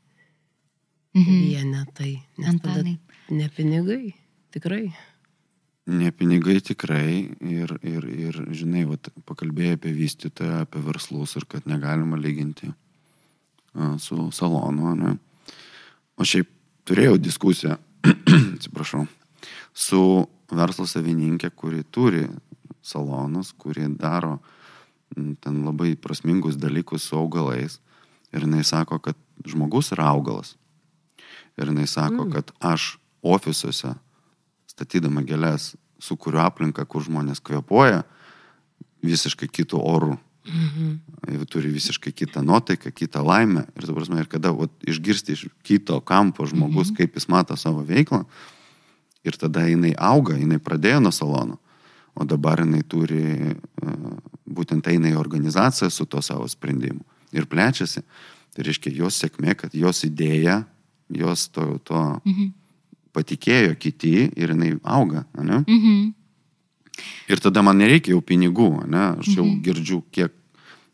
Mhm. 1.14 1.40
Vienetai. 1.42 2.22
Nes 2.38 2.60
tada 2.62 2.84
ne 3.30 3.48
pinigai, 3.56 4.14
tikrai. 4.50 4.92
Ne 5.86 6.10
pinigai 6.12 6.60
tikrai 6.60 7.30
ir, 7.40 7.72
ir, 7.82 8.04
ir 8.06 8.36
žinai, 8.54 8.84
vat, 8.86 9.10
pakalbėjai 9.26 9.78
apie 9.78 9.94
vystytoją, 9.96 10.60
apie 10.62 10.82
verslus 10.84 11.34
ir 11.36 11.48
kad 11.50 11.66
negalima 11.66 12.18
lyginti 12.20 12.70
a, 13.74 13.96
su 13.98 14.28
salonu, 14.30 14.94
ne? 14.94 15.16
O 16.14 16.26
šiaip 16.26 16.46
turėjau 16.86 17.16
diskusiją, 17.18 17.74
atsiprašau, 18.54 19.02
su 19.74 20.04
verslo 20.52 20.86
savininkė, 20.86 21.50
kuri 21.50 21.82
turi 21.90 22.22
salonus, 22.86 23.50
kuri 23.58 23.88
daro 23.98 24.36
uh, 24.38 24.59
ten 25.14 25.62
labai 25.66 25.96
prasmingus 25.96 26.58
dalykus 26.60 27.08
su 27.08 27.18
augalais. 27.18 27.80
Ir 28.32 28.46
jinai 28.46 28.62
sako, 28.64 29.00
kad 29.02 29.18
žmogus 29.46 29.90
yra 29.94 30.06
augalas. 30.12 30.54
Ir 31.58 31.72
jinai 31.72 31.86
sako, 31.90 32.24
mm. 32.24 32.32
kad 32.32 32.52
aš 32.62 32.94
ofisuose, 33.22 33.94
statydama 34.70 35.24
gėlės, 35.26 35.74
sukuriu 36.00 36.40
aplinką, 36.40 36.86
kur 36.88 37.04
žmonės 37.04 37.42
kvepuoja 37.44 38.04
visiškai 39.04 39.48
kitų 39.48 39.80
orų. 39.80 40.16
Mhm. 40.50 40.92
Jie 41.28 41.46
turi 41.52 41.68
visiškai 41.68 42.12
kitą 42.16 42.40
nuotaiką, 42.42 42.90
kitą 42.96 43.20
laimę. 43.24 43.66
Ir, 43.76 43.88
prasme, 43.92 44.22
ir 44.22 44.28
kada 44.30 44.54
vat, 44.56 44.72
išgirsti 44.88 45.36
iš 45.36 45.42
kito 45.66 46.00
kampo 46.00 46.46
žmogus, 46.48 46.90
mhm. 46.90 46.96
kaip 46.96 47.18
jis 47.18 47.28
mato 47.28 47.56
savo 47.60 47.84
veiklą, 47.86 48.24
ir 49.24 49.36
tada 49.36 49.66
jinai 49.68 49.92
auga, 50.00 50.38
jinai 50.40 50.58
pradėjo 50.62 51.02
nuo 51.04 51.12
salono, 51.12 51.58
o 52.16 52.24
dabar 52.24 52.64
jinai 52.64 52.80
turi 52.88 53.52
uh, 53.52 54.16
būtent 54.50 54.86
eina 54.90 55.12
į 55.12 55.18
organizaciją 55.20 55.90
su 55.92 56.06
to 56.10 56.22
savo 56.24 56.48
sprendimu 56.50 57.02
ir 57.32 57.46
plečiasi. 57.50 58.02
Tai 58.50 58.66
reiškia 58.66 58.92
jos 58.98 59.20
sėkmė, 59.22 59.54
kad 59.58 59.74
jos 59.76 60.02
idėja, 60.06 60.64
jos 61.14 61.46
to, 61.54 61.66
to 61.86 62.00
mhm. 62.24 62.50
patikėjo 63.14 63.76
kiti 63.78 64.14
ir 64.28 64.54
jinai 64.54 64.74
auga. 64.82 65.24
Ne? 65.38 65.62
Mhm. 65.66 66.00
Ir 67.30 67.40
tada 67.40 67.62
man 67.64 67.78
nereikia 67.80 68.12
jau 68.12 68.20
pinigų, 68.26 68.72
ne? 68.90 69.04
aš 69.22 69.36
jau 69.36 69.46
mhm. 69.46 69.60
girdžiu, 69.64 70.00
kiek, 70.12 70.34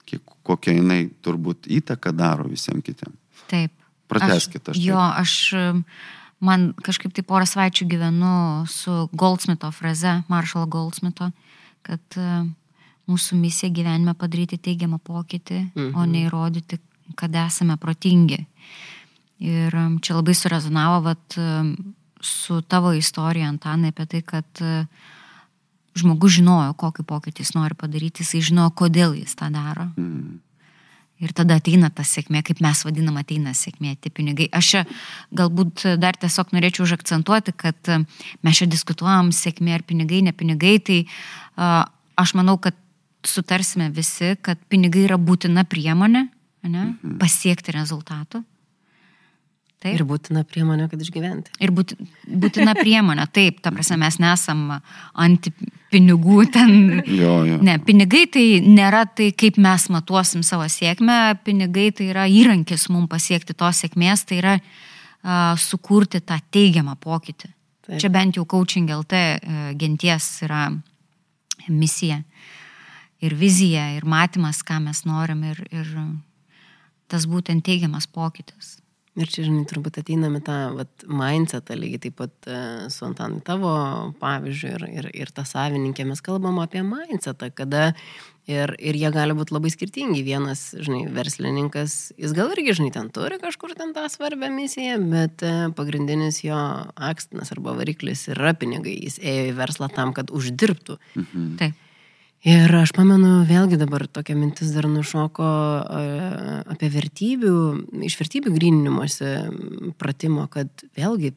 kiek, 0.06 0.22
kokią 0.46 0.76
jinai 0.76 1.00
turbūt 1.24 1.70
įtaką 1.80 2.12
daro 2.14 2.46
visiems 2.50 2.84
kitiems. 2.86 3.16
Taip. 3.50 3.72
Prateskite 4.06 4.70
aš. 4.70 4.78
aš 4.78 4.84
jo, 4.86 4.98
aš 5.02 5.32
man 6.38 6.68
kažkaip 6.86 7.10
tai 7.16 7.24
porą 7.26 7.46
savaičių 7.48 7.88
gyvenu 7.90 8.34
su 8.70 9.08
Goldsmito 9.10 9.72
fraze, 9.74 10.20
Maršalo 10.30 10.68
Goldsmito, 10.70 11.32
kad 11.82 12.18
uh, 12.20 12.46
mūsų 13.10 13.38
misija 13.38 13.70
gyvenime 13.72 14.14
padaryti 14.18 14.58
teigiamą 14.58 14.98
pokytį, 15.02 15.60
mhm. 15.74 15.90
o 15.94 16.06
ne 16.10 16.26
įrodyti, 16.26 16.80
kad 17.18 17.34
esame 17.46 17.76
protingi. 17.78 18.40
Ir 19.46 19.74
um, 19.76 19.98
čia 20.00 20.16
labai 20.16 20.34
surezonavo 20.34 21.02
vat, 21.04 21.36
um, 21.38 21.74
su 22.24 22.62
tavo 22.64 22.94
istorija, 22.96 23.50
Antanai, 23.52 23.92
apie 23.92 24.06
tai, 24.10 24.22
kad 24.26 24.64
uh, 24.64 25.12
žmogus 25.96 26.38
žinojo, 26.38 26.72
kokį 26.80 27.04
pokytį 27.08 27.44
jis 27.44 27.52
nori 27.56 27.76
padaryti, 27.78 28.24
jisai 28.24 28.42
žinojo, 28.48 28.72
kodėl 28.82 29.14
jis 29.18 29.36
tą 29.38 29.52
daro. 29.52 29.90
Mhm. 29.96 30.42
Ir 31.24 31.32
tada 31.32 31.56
ateina 31.56 31.88
ta 31.88 32.04
sėkmė, 32.04 32.42
kaip 32.44 32.58
mes 32.60 32.82
vadinam, 32.84 33.14
ateina 33.16 33.54
sėkmė, 33.56 33.94
tie 33.96 34.10
pinigai. 34.12 34.50
Aš 34.52 34.72
čia 34.72 34.82
galbūt 35.32 35.86
dar 35.96 36.18
tiesiog 36.20 36.50
norėčiau 36.52 36.84
užakcentuoti, 36.84 37.54
kad 37.56 37.92
uh, 37.92 38.02
mes 38.44 38.58
čia 38.58 38.68
diskutuojam 38.68 39.30
sėkmė 39.32 39.78
ar 39.78 39.84
pinigai, 39.86 40.24
ne 40.26 40.34
pinigai, 40.36 40.74
tai 40.84 40.98
uh, 41.06 41.84
aš 42.20 42.34
manau, 42.36 42.58
kad 42.60 42.76
sutarsime 43.30 43.90
visi, 43.94 44.34
kad 44.42 44.60
pinigai 44.70 45.06
yra 45.06 45.18
būtina 45.20 45.66
priemonė 45.68 46.26
ne, 46.66 46.84
mhm. 46.84 47.16
pasiekti 47.20 47.74
rezultatų. 47.76 48.42
Taip. 49.76 49.92
Ir 49.92 50.06
būtina 50.08 50.40
priemonė, 50.48 50.86
kad 50.88 51.02
išgyventi. 51.04 51.52
Ir 51.60 51.70
būti, 51.76 51.98
būtina 52.26 52.72
priemonė, 52.78 53.26
taip, 53.28 53.58
ta 53.60 53.70
prasme, 53.74 53.98
mes 54.00 54.16
nesam 54.22 54.62
anti 55.12 55.52
pinigų 55.92 56.46
ten. 56.54 56.72
Jo, 57.20 57.34
jo. 57.46 57.58
Ne, 57.64 57.76
pinigai 57.84 58.24
tai 58.32 58.44
nėra 58.64 59.04
tai, 59.06 59.28
kaip 59.36 59.60
mes 59.62 59.86
matuosim 59.92 60.42
savo 60.46 60.64
sėkmę, 60.72 61.36
pinigai 61.44 61.90
tai 61.94 62.08
yra 62.14 62.24
įrankis 62.24 62.88
mums 62.90 63.10
pasiekti 63.12 63.54
tos 63.56 63.84
sėkmės, 63.84 64.24
tai 64.26 64.40
yra 64.40 64.56
uh, 64.56 65.52
sukurti 65.60 66.22
tą 66.24 66.40
teigiamą 66.56 66.96
pokytį. 67.00 67.52
Taip. 67.86 68.00
Čia 68.02 68.10
bent 68.16 68.40
jau 68.40 68.46
coaching 68.48 68.88
LT 68.96 69.22
uh, 69.36 69.62
genties 69.78 70.32
yra 70.48 70.70
misija. 71.68 72.22
Uh, 72.24 72.35
ir 73.24 73.36
vizija, 73.38 73.90
ir 73.96 74.08
matymas, 74.08 74.62
ką 74.66 74.80
mes 74.88 75.04
norim, 75.08 75.44
ir, 75.52 75.62
ir 75.70 75.92
tas 77.10 77.28
būtent 77.30 77.64
teigiamas 77.66 78.08
pokytis. 78.10 78.76
Ir 79.16 79.30
čia, 79.32 79.46
žinai, 79.46 79.64
turbūt 79.64 79.96
ateiname 80.02 80.42
tą 80.44 80.54
vat, 80.76 80.90
mindsetą 81.08 81.72
lygiai 81.78 82.02
taip 82.04 82.18
pat 82.18 82.48
uh, 82.50 82.84
su 82.92 83.06
Antanai 83.06 83.40
tavo 83.44 83.70
pavyzdžiu 84.20 84.72
ir, 84.74 84.82
ir, 84.92 85.08
ir 85.24 85.30
tą 85.32 85.46
savininkę 85.48 86.04
mes 86.04 86.20
kalbam 86.24 86.58
apie 86.60 86.82
mindsetą, 86.84 87.48
kada 87.56 87.94
ir, 88.44 88.74
ir 88.76 88.98
jie 89.00 89.08
gali 89.14 89.32
būti 89.38 89.56
labai 89.56 89.72
skirtingi. 89.72 90.20
Vienas, 90.26 90.66
žinai, 90.76 91.06
verslininkas, 91.16 91.96
jis 92.20 92.36
gal 92.36 92.52
irgi, 92.52 92.76
žinai, 92.76 92.92
ten 92.92 93.08
turi 93.14 93.40
kažkur 93.40 93.72
ten 93.78 93.96
tą 93.96 94.04
svarbę 94.12 94.52
misiją, 94.52 95.00
bet 95.08 95.46
uh, 95.48 95.64
pagrindinis 95.78 96.42
jo 96.44 96.60
akstinas 97.08 97.56
arba 97.56 97.72
variklis 97.80 98.28
yra 98.36 98.52
pinigai. 98.52 98.98
Jis 99.08 99.16
ėjo 99.24 99.48
į 99.48 99.56
verslą 99.56 99.88
tam, 99.96 100.12
kad 100.12 100.28
uždirbtų. 100.28 101.00
Mhm. 101.16 101.50
Taip. 101.64 101.82
Ir 102.46 102.70
aš 102.78 102.92
pamenu, 102.94 103.40
vėlgi 103.42 103.74
dabar 103.80 104.04
tokia 104.06 104.36
mintis 104.38 104.68
dar 104.70 104.86
nušoko 104.86 105.46
apie 106.70 106.90
vertybių, 106.94 107.54
iš 108.06 108.14
vertybių 108.20 108.52
grinimuose 108.54 109.32
pratimo, 109.98 110.44
kad 110.52 110.70
vėlgi 110.94 111.32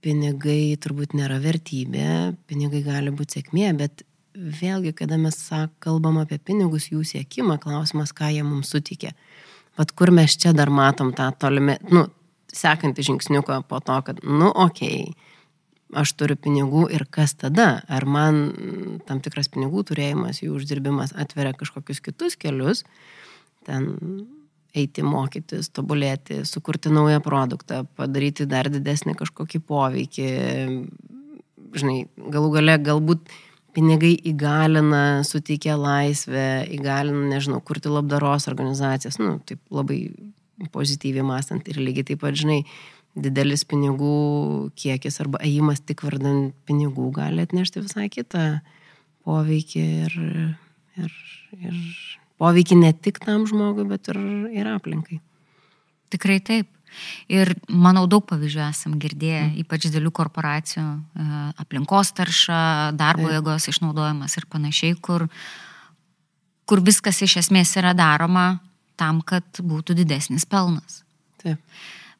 pinigai 0.00 0.78
turbūt 0.80 1.12
nėra 1.18 1.36
vertybė, 1.42 2.08
pinigai 2.48 2.80
gali 2.86 3.12
būti 3.12 3.42
sėkmė, 3.42 3.74
bet 3.76 4.06
vėlgi, 4.32 4.94
kada 4.96 5.18
mes 5.20 5.36
sak, 5.36 5.74
kalbam 5.84 6.16
apie 6.22 6.40
pinigus, 6.40 6.88
jų 6.88 7.04
siekimą, 7.04 7.58
klausimas, 7.60 8.16
ką 8.16 8.32
jie 8.32 8.46
mums 8.46 8.72
sutikė. 8.72 9.12
Vat 9.76 9.92
kur 9.92 10.14
mes 10.16 10.32
čia 10.32 10.54
dar 10.56 10.72
matom 10.72 11.12
tą 11.12 11.28
tolimę, 11.36 11.76
nu, 11.92 12.06
sekantį 12.56 13.04
žingsniuką 13.10 13.66
po 13.68 13.84
to, 13.84 14.00
kad, 14.06 14.24
nu, 14.24 14.48
okei, 14.48 15.10
okay, 15.10 15.27
aš 15.96 16.12
turiu 16.20 16.36
pinigų 16.36 16.86
ir 16.92 17.06
kas 17.10 17.34
tada? 17.38 17.82
Ar 17.88 18.04
man 18.08 19.00
tam 19.08 19.22
tikras 19.24 19.48
pinigų 19.52 19.84
turėjimas, 19.88 20.42
jų 20.42 20.58
uždirbimas 20.58 21.14
atveria 21.16 21.54
kažkokius 21.56 22.02
kitus 22.04 22.36
kelius, 22.40 22.84
ten 23.68 23.88
eiti 24.76 25.02
mokytis, 25.02 25.70
tobulėti, 25.74 26.42
sukurti 26.48 26.92
naują 26.92 27.22
produktą, 27.24 27.82
padaryti 27.96 28.46
dar 28.48 28.68
didesnį 28.72 29.16
kažkokį 29.18 29.60
poveikį. 29.64 30.30
Žinai, 31.78 31.98
galų 32.32 32.52
gale 32.56 32.76
galbūt 32.80 33.28
pinigai 33.76 34.14
įgalina, 34.30 35.22
suteikia 35.26 35.76
laisvę, 35.78 36.66
įgalina, 36.74 37.28
nežinau, 37.32 37.60
kurti 37.64 37.92
labdaros 37.92 38.48
organizacijas, 38.50 39.20
nu, 39.20 39.36
taip 39.46 39.60
labai 39.72 40.08
pozityviai 40.74 41.26
mąstant 41.26 41.68
ir 41.70 41.78
lygiai 41.78 42.08
taip 42.08 42.22
pat, 42.24 42.36
žinai, 42.38 42.62
didelis 43.24 43.64
pinigų 43.68 44.70
kiekis 44.78 45.20
arba 45.24 45.40
ėjimas 45.44 45.82
tik 45.84 46.04
vardant 46.06 46.54
pinigų 46.68 47.10
gali 47.16 47.44
atnešti 47.44 47.84
visai 47.84 48.08
kitą 48.12 48.60
poveikį 49.26 49.84
ir, 50.06 50.16
ir, 51.02 51.14
ir 51.58 51.78
poveikį 52.40 52.80
ne 52.80 52.92
tik 52.94 53.20
tam 53.24 53.46
žmogui, 53.50 53.86
bet 53.88 54.10
ir, 54.12 54.18
ir 54.54 54.70
aplinkai. 54.70 55.20
Tikrai 56.12 56.40
taip. 56.44 56.70
Ir 57.28 57.52
manau, 57.68 58.06
daug 58.08 58.24
pavyzdžių 58.24 58.62
esam 58.64 58.94
girdėję, 59.00 59.42
mm. 59.42 59.56
ypač 59.60 59.84
didelių 59.84 60.12
korporacijų, 60.16 60.84
e, 61.20 61.26
aplinkos 61.60 62.14
tarša, 62.16 62.60
darbo 62.96 63.28
jėgos 63.28 63.68
išnaudojimas 63.68 64.38
ir 64.40 64.46
panašiai, 64.48 64.96
kur, 65.04 65.26
kur 66.64 66.82
viskas 66.84 67.20
iš 67.26 67.36
esmės 67.42 67.74
yra 67.76 67.92
daroma 67.96 68.46
tam, 68.98 69.20
kad 69.20 69.60
būtų 69.60 69.98
didesnis 70.00 70.48
pelnas. 70.48 71.02
Taip. 71.42 71.60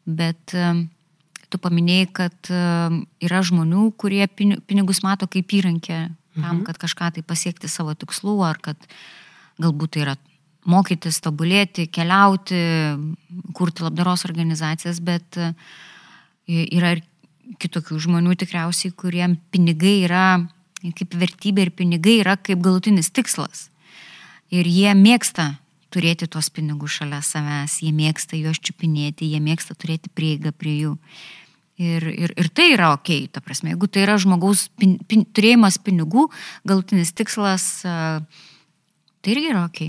Bet 0.09 0.55
tu 1.49 1.61
paminėjai, 1.61 2.09
kad 2.17 2.51
yra 3.25 3.43
žmonių, 3.45 3.91
kurie 4.01 4.25
pinigus 4.29 5.03
mato 5.05 5.29
kaip 5.29 5.53
įrankį 5.61 5.99
tam, 6.39 6.61
mhm. 6.61 6.65
kad 6.69 6.79
kažką 6.81 7.13
tai 7.17 7.25
pasiekti 7.27 7.69
savo 7.69 7.95
tikslų, 7.99 8.39
ar 8.47 8.61
kad 8.63 8.89
galbūt 9.61 9.97
tai 9.97 10.05
yra 10.07 10.17
mokytis, 10.69 11.21
tobulėti, 11.25 11.89
keliauti, 11.91 12.61
kurti 13.57 13.85
labdaros 13.87 14.27
organizacijas, 14.29 15.01
bet 15.05 15.39
e, 15.41 15.53
yra 16.47 16.97
ir 16.97 17.03
kitokių 17.63 17.99
žmonių 18.05 18.37
tikriausiai, 18.39 18.93
kuriem 18.93 19.39
pinigai 19.53 20.03
yra 20.05 20.27
kaip 20.99 21.17
vertybė 21.19 21.67
ir 21.67 21.73
pinigai 21.75 22.19
yra 22.21 22.37
kaip 22.37 22.61
galutinis 22.63 23.11
tikslas. 23.11 23.69
Ir 24.55 24.69
jie 24.69 24.93
mėgsta 24.97 25.57
turėti 25.95 26.29
tuos 26.31 26.51
pinigus 26.53 26.99
šalia 26.99 27.21
savęs, 27.25 27.79
jie 27.85 27.93
mėgsta 27.97 28.39
juos 28.39 28.61
čiupinėti, 28.61 29.29
jie 29.33 29.41
mėgsta 29.45 29.77
turėti 29.79 30.13
prieigą 30.15 30.53
prie 30.57 30.75
jų. 30.83 30.97
Ir, 31.79 32.09
ir, 32.11 32.35
ir 32.35 32.49
tai 32.51 32.73
yra 32.75 32.91
ok, 32.97 33.13
ta 33.31 33.41
prasme, 33.45 33.71
jeigu 33.71 33.87
tai 33.87 34.03
yra 34.03 34.17
žmogaus 34.19 34.67
pin, 34.81 34.97
pin, 35.07 35.23
turėjimas 35.31 35.79
pinigų, 35.79 36.27
galutinis 36.67 37.15
tikslas, 37.15 37.69
tai 37.85 39.35
irgi 39.35 39.53
yra 39.53 39.63
ok. 39.69 39.85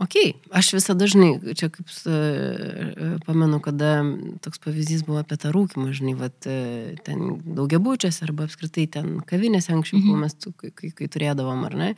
Ok, 0.00 0.14
aš 0.56 0.70
visada 0.72 1.02
dažnai, 1.02 1.34
čia 1.52 1.68
kaip 1.68 1.84
uh, 2.08 3.18
pamenu, 3.26 3.58
kada 3.60 4.00
toks 4.40 4.60
pavyzdys 4.64 5.02
buvo 5.04 5.18
apie 5.20 5.36
tą 5.36 5.50
rūkimą, 5.52 5.90
žinai, 5.92 6.14
vat, 6.16 6.36
uh, 6.48 6.94
ten 7.04 7.34
daugiabučias 7.44 8.22
arba 8.24 8.46
apskritai 8.48 8.86
ten 8.94 9.18
kavinėse 9.28 9.74
anksčiau, 9.74 10.00
mm 10.00 10.06
-hmm. 10.08 10.22
mes, 10.24 10.56
kai, 10.56 10.70
kai, 10.72 10.90
kai 10.96 11.08
turėdavom, 11.12 11.66
ar 11.68 11.76
ne, 11.76 11.88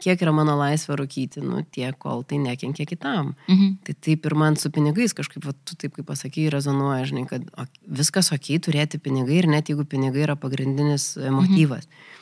kiek 0.00 0.24
yra 0.24 0.32
mano 0.32 0.54
laisvė 0.56 0.96
rūkyti, 1.02 1.44
nu 1.44 1.60
tiek, 1.76 1.98
kol 2.00 2.24
tai 2.24 2.38
nekenkia 2.40 2.86
kitam. 2.88 3.34
Mm 3.48 3.56
-hmm. 3.56 3.76
Tai 3.84 3.94
taip 4.08 4.26
ir 4.26 4.34
man 4.34 4.56
su 4.56 4.70
pinigais 4.70 5.12
kažkaip, 5.12 5.44
vat, 5.44 5.56
tu 5.64 5.76
taip 5.76 5.92
kaip 5.92 6.06
pasakai, 6.06 6.48
rezonuoja, 6.48 7.04
žinai, 7.04 7.26
kad 7.28 7.42
o, 7.58 7.66
viskas 7.84 8.32
ok 8.32 8.56
turėti 8.56 8.98
pinigai 8.98 9.36
ir 9.36 9.46
net 9.46 9.68
jeigu 9.68 9.84
pinigai 9.84 10.22
yra 10.22 10.36
pagrindinis 10.36 11.16
motyvas. 11.16 11.84
Mm 11.84 11.92
-hmm 11.92 12.19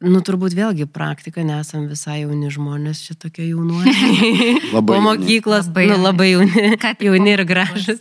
Nu, 0.00 0.22
turbūt 0.24 0.54
vėlgi 0.56 0.86
praktika, 0.88 1.42
nesam 1.44 1.84
visai 1.90 2.22
jauni 2.22 2.48
žmonės, 2.52 3.02
čia 3.04 3.16
tokie 3.20 3.50
jaunuoliai. 3.50 4.54
labai. 4.74 4.94
Po 4.94 5.00
mokyklos, 5.04 5.68
labai, 5.68 5.86
nu, 5.92 5.98
labai 6.00 6.30
jauni, 6.30 6.68
jauni 7.04 7.34
ir 7.34 7.44
gražus. 7.48 8.00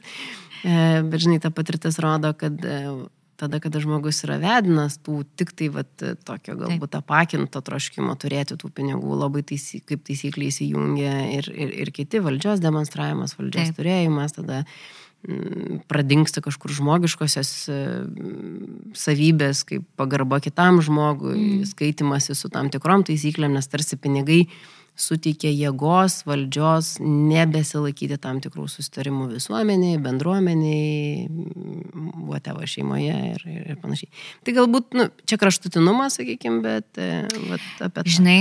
E, 0.64 0.76
bet 1.04 1.26
žinai, 1.26 1.42
ta 1.44 1.52
patirtis 1.52 2.00
rodo, 2.00 2.32
kad 2.40 2.56
e, 2.64 2.78
tada, 3.40 3.60
kada 3.64 3.82
žmogus 3.84 4.24
yra 4.28 4.40
vedinas, 4.40 4.96
tų 5.04 5.26
tik 5.40 5.52
tai 5.60 5.68
vat, 5.76 5.92
tokio 6.28 6.56
galbūt 6.60 6.96
apakinto 7.02 7.60
troškimo 7.68 8.16
turėti 8.20 8.56
tų 8.60 8.72
pinigų 8.80 9.20
labai 9.20 9.44
taisy, 9.52 9.82
kaip 9.84 10.08
taisyklė 10.08 10.48
įsijungia 10.54 11.14
ir, 11.36 11.52
ir, 11.52 11.76
ir 11.84 11.94
kiti 11.96 12.24
valdžios 12.24 12.64
demonstravimas, 12.64 13.36
valdžios 13.40 13.74
Taip. 13.74 13.80
turėjimas, 13.82 14.40
tada 14.40 14.64
Mm, 14.64 14.99
pradingsta 15.92 16.42
kažkur 16.42 16.72
žmogiškosios 16.72 17.52
e, 17.68 17.78
savybės, 18.96 19.66
kaip 19.68 19.84
pagarba 20.00 20.40
kitam 20.44 20.80
žmogui, 20.86 21.36
mm. 21.36 21.70
skaitimasi 21.74 22.38
su 22.38 22.52
tam 22.54 22.72
tikrom 22.72 23.04
taisyklėm, 23.08 23.58
nes 23.58 23.68
tarsi 23.68 24.00
pinigai 24.00 24.46
suteikia 25.00 25.52
jėgos, 25.52 26.22
valdžios 26.28 26.98
nebesilaikyti 27.04 28.20
tam 28.20 28.42
tikrų 28.44 28.68
sustarimų 28.72 29.30
visuomeniai, 29.34 30.00
bendruomeniai, 30.04 31.28
whatever 32.28 32.68
šeimoje 32.68 33.16
ir, 33.34 33.46
ir, 33.48 33.62
ir 33.74 33.80
panašiai. 33.80 34.12
Tai 34.44 34.56
galbūt, 34.60 34.98
nu, 35.00 35.08
čia 35.30 35.40
kraštutinumas, 35.40 36.20
sakykime, 36.20 36.64
bet 36.66 37.00
e, 37.00 37.26
vat, 37.52 37.70
apie 37.80 38.04
tai. 38.04 38.16
Žinai, 38.18 38.40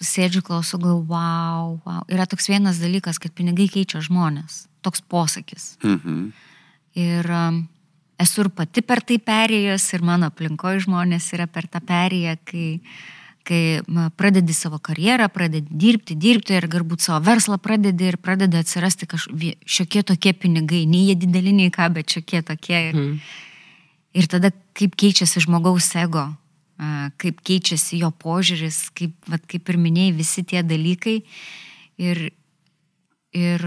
sėdžiu 0.00 0.42
klausau, 0.46 0.80
galvoju, 0.80 1.06
wow, 1.10 1.76
wow. 1.84 2.04
Yra 2.10 2.26
toks 2.30 2.48
vienas 2.48 2.80
dalykas, 2.82 3.20
kad 3.22 3.34
pinigai 3.36 3.68
keičia 3.72 4.02
žmonės 4.04 4.66
toks 4.82 5.02
posakis. 5.06 5.76
Mhm. 5.84 6.32
Ir 6.98 7.28
um, 7.32 7.62
esu 8.20 8.44
ir 8.44 8.52
pati 8.52 8.82
per 8.84 9.02
tai 9.06 9.18
perėjęs, 9.22 9.88
ir 9.96 10.04
mano 10.06 10.28
aplinkoje 10.32 10.84
žmonės 10.86 11.30
yra 11.36 11.48
per 11.50 11.68
tą 11.70 11.80
perėję, 11.86 12.34
kai, 12.48 12.66
kai 13.48 13.62
pradedi 14.18 14.54
savo 14.56 14.80
karjerą, 14.82 15.30
pradedi 15.32 15.78
dirbti, 15.84 16.18
dirbti 16.18 16.58
ir 16.58 16.68
galbūt 16.72 17.06
savo 17.06 17.22
verslą 17.30 17.58
pradedi 17.62 18.10
ir 18.10 18.18
pradeda 18.20 18.60
atsirasti 18.62 19.08
kažkokie 19.14 20.04
tokie 20.12 20.34
pinigai, 20.36 20.84
nei 20.90 21.08
jie 21.10 21.16
dideli, 21.24 21.54
nei 21.56 21.72
ką, 21.72 21.88
bet 21.96 22.12
šiokie 22.12 22.42
tokie. 22.52 22.78
Ir, 22.90 22.94
mhm. 22.98 23.18
ir 24.20 24.30
tada 24.30 24.52
kaip 24.76 24.98
keičiasi 24.98 25.46
žmogaus 25.46 25.88
ego, 26.00 26.28
kaip 27.20 27.42
keičiasi 27.46 28.00
jo 28.02 28.10
požiūris, 28.22 28.88
kaip, 28.96 29.14
vat, 29.30 29.44
kaip 29.50 29.68
ir 29.70 29.78
minėjai, 29.80 30.16
visi 30.16 30.44
tie 30.48 30.62
dalykai. 30.66 31.20
Ir, 32.02 32.22
ir 33.36 33.66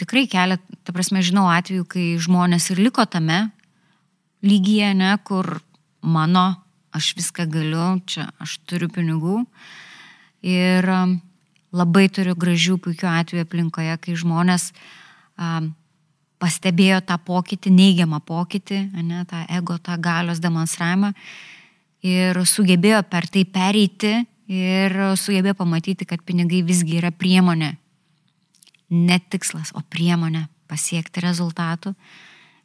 tikrai 0.00 0.26
kelia, 0.30 0.58
ta 0.84 0.94
prasme, 0.94 1.22
žinau 1.24 1.48
atveju, 1.50 1.86
kai 1.88 2.06
žmonės 2.22 2.70
ir 2.74 2.82
liko 2.82 3.06
tame 3.10 3.46
lygyje, 4.42 4.92
ne, 4.98 5.12
kur 5.26 5.60
mano, 6.02 6.46
aš 6.92 7.12
viską 7.18 7.46
galiu, 7.50 7.86
čia 8.06 8.28
aš 8.42 8.58
turiu 8.68 8.90
pinigų. 8.92 9.42
Ir 10.42 10.88
labai 11.72 12.08
turiu 12.12 12.34
gražių, 12.36 12.76
puikių 12.82 13.08
atvejų 13.08 13.46
aplinkoje, 13.46 13.94
kai 14.02 14.16
žmonės 14.18 14.72
um, 15.38 15.70
pastebėjo 16.42 16.98
tą 17.06 17.16
pokytį, 17.22 17.70
neigiamą 17.72 18.18
pokytį, 18.26 18.82
ne, 18.98 19.22
tą 19.30 19.46
ego, 19.48 19.78
tą 19.78 19.96
galios 20.02 20.42
demonstravimą 20.42 21.14
ir 22.02 22.38
sugebėjo 22.46 23.02
per 23.10 23.28
tai 23.30 23.44
pereiti 23.46 24.14
ir 24.52 24.96
sugebėjo 25.16 25.54
pamatyti, 25.58 26.06
kad 26.08 26.22
pinigai 26.26 26.62
visgi 26.66 26.98
yra 27.00 27.12
priemonė 27.14 27.76
ne 28.92 29.18
tikslas, 29.32 29.72
o 29.72 29.80
priemonė 29.88 30.46
pasiekti 30.68 31.22
rezultatų. 31.24 31.94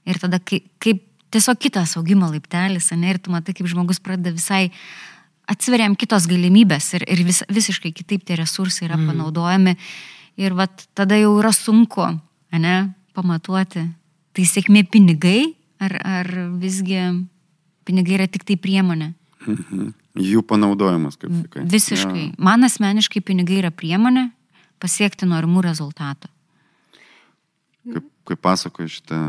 Ir 0.07 0.19
tada 0.19 0.39
kaip, 0.43 1.03
tiesiog 1.31 1.59
kitas 1.61 1.95
augimo 1.99 2.27
laiptelis, 2.31 2.89
ne, 2.95 3.13
ir 3.13 3.21
tu 3.23 3.31
matai, 3.31 3.55
kaip 3.55 3.69
žmogus 3.69 4.01
pradeda 4.03 4.35
visai 4.35 4.67
atsveriam 5.47 5.95
kitos 5.95 6.27
galimybės 6.27 6.89
ir, 6.97 7.05
ir 7.07 7.23
vis, 7.27 7.41
visiškai 7.47 7.93
kitaip 7.95 8.25
tie 8.27 8.35
resursai 8.39 8.89
yra 8.89 8.97
mm. 8.99 9.11
panaudojami. 9.11 9.77
Ir 10.37 10.53
vat, 10.57 10.83
tada 10.97 11.17
jau 11.17 11.31
yra 11.39 11.53
sunku, 11.55 12.09
ne, 12.53 12.75
pamatuoti. 13.17 13.87
Tai 14.35 14.45
sėkmė 14.45 14.83
pinigai, 14.91 15.53
ar, 15.81 15.95
ar 16.03 16.29
visgi 16.59 16.99
pinigai 17.87 18.19
yra 18.19 18.27
tik 18.29 18.43
tai 18.47 18.59
priemonė. 18.59 19.13
Mhm. 19.47 19.93
Jų 20.17 20.41
panaudojimas, 20.49 21.17
kaip 21.21 21.33
sakai. 21.43 21.65
Visiškai. 21.69 22.23
Ja. 22.31 22.35
Man 22.41 22.65
asmeniškai 22.65 23.21
pinigai 23.25 23.59
yra 23.61 23.71
priemonė, 23.71 24.27
pasiekti 24.81 25.29
norimų 25.29 25.61
rezultatų. 25.67 26.31
Kaip, 27.87 28.07
kaip 28.27 28.41
pasakoju 28.43 28.91
šitą, 28.91 29.19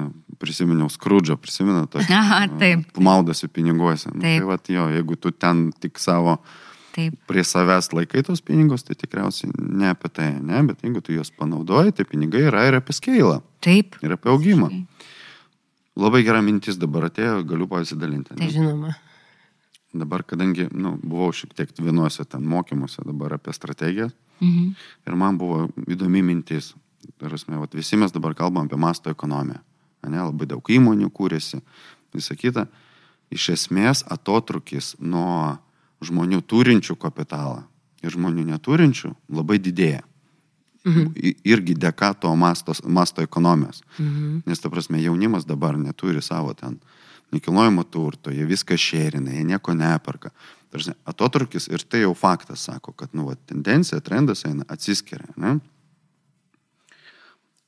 prisiminiau 0.42 0.88
Skrudžą, 0.90 1.36
prisimenu 1.40 1.84
tą. 1.90 2.02
Aha, 2.20 2.46
taip. 2.60 2.88
Maudosi 2.98 3.50
piniguose. 3.52 4.10
Nu, 4.14 4.22
tai 4.24 4.38
va, 4.46 4.58
jo, 4.68 4.88
jeigu 4.96 5.18
tu 5.20 5.34
ten 5.34 5.68
tik 5.78 6.00
savo 6.02 6.38
Taip. 6.96 7.14
prie 7.30 7.44
savęs 7.46 7.92
laikai 7.94 8.24
tos 8.26 8.40
pinigus, 8.42 8.82
tai 8.82 8.96
tikriausiai 8.98 9.52
ne 9.54 9.92
apie 9.92 10.10
tai, 10.10 10.32
ne, 10.42 10.64
bet 10.66 10.80
jeigu 10.82 11.04
tu 11.04 11.14
juos 11.14 11.30
panaudoji, 11.30 11.94
tai 11.94 12.08
pinigai 12.08 12.48
yra 12.48 12.64
ir 12.66 12.78
apie 12.80 12.96
skeilą. 12.96 13.38
Taip. 13.62 14.00
Ir 14.02 14.16
apie 14.16 14.32
augimą. 14.32 14.72
Labai 15.98 16.24
gera 16.26 16.40
mintis 16.42 16.78
dabar 16.78 17.08
atėjo, 17.08 17.42
galiu 17.46 17.68
pasidalinti. 17.70 18.34
Tai 18.38 18.50
žinoma. 18.54 18.96
Dabar, 19.92 20.22
kadangi 20.22 20.68
nu, 20.72 20.98
buvau 21.00 21.32
šiek 21.32 21.54
tiek 21.56 21.70
vienuose 21.80 22.24
ten 22.28 22.44
mokymuose 22.44 23.02
dabar 23.06 23.38
apie 23.38 23.54
strategiją, 23.56 24.10
Mhm. 24.40 24.74
Ir 25.06 25.16
man 25.16 25.38
buvo 25.38 25.68
įdomi 25.88 26.22
mintis. 26.22 26.74
Tarasme, 27.18 27.58
vat, 27.58 27.74
visi 27.74 27.96
mes 27.96 28.12
dabar 28.12 28.34
kalbam 28.34 28.66
apie 28.66 28.78
masto 28.78 29.10
ekonomiją. 29.10 29.60
Ne, 30.08 30.20
labai 30.22 30.46
daug 30.50 30.62
įmonių 30.62 31.10
kūrėsi, 31.14 31.60
visą 32.14 32.36
kitą. 32.38 32.66
Iš 33.34 33.48
esmės 33.54 34.04
atotrukis 34.08 34.94
nuo 35.00 35.58
žmonių 36.04 36.40
turinčių 36.48 36.96
kapitalą 36.96 37.64
ir 38.02 38.14
žmonių 38.14 38.46
neturinčių 38.52 39.10
labai 39.34 39.58
didėja. 39.58 40.04
Mhm. 40.86 41.10
Irgi 41.44 41.74
dėka 41.74 42.14
to 42.22 42.30
masto, 42.38 42.72
masto 42.86 43.22
ekonomijos. 43.26 43.82
Mhm. 43.98 44.44
Nes, 44.46 44.62
ta 44.62 44.70
prasme, 44.70 45.02
jaunimas 45.02 45.46
dabar 45.46 45.76
neturi 45.76 46.22
savo 46.22 46.54
ten 46.54 46.78
nekilnojamo 47.34 47.84
turto, 47.84 48.32
jie 48.32 48.46
viską 48.48 48.76
šerina, 48.80 49.32
jie 49.34 49.44
nieko 49.44 49.74
neperka. 49.76 50.30
Tarsi, 50.72 50.92
atotrukis 51.08 51.68
ir 51.72 51.84
tai 51.88 52.02
jau 52.02 52.12
faktas 52.16 52.66
sako, 52.68 52.92
kad 52.92 53.14
nu, 53.16 53.24
va, 53.28 53.36
tendencija, 53.48 54.00
trendas 54.04 54.44
eina, 54.48 54.66
atsiskiria. 54.68 55.30
Ne? 55.40 55.56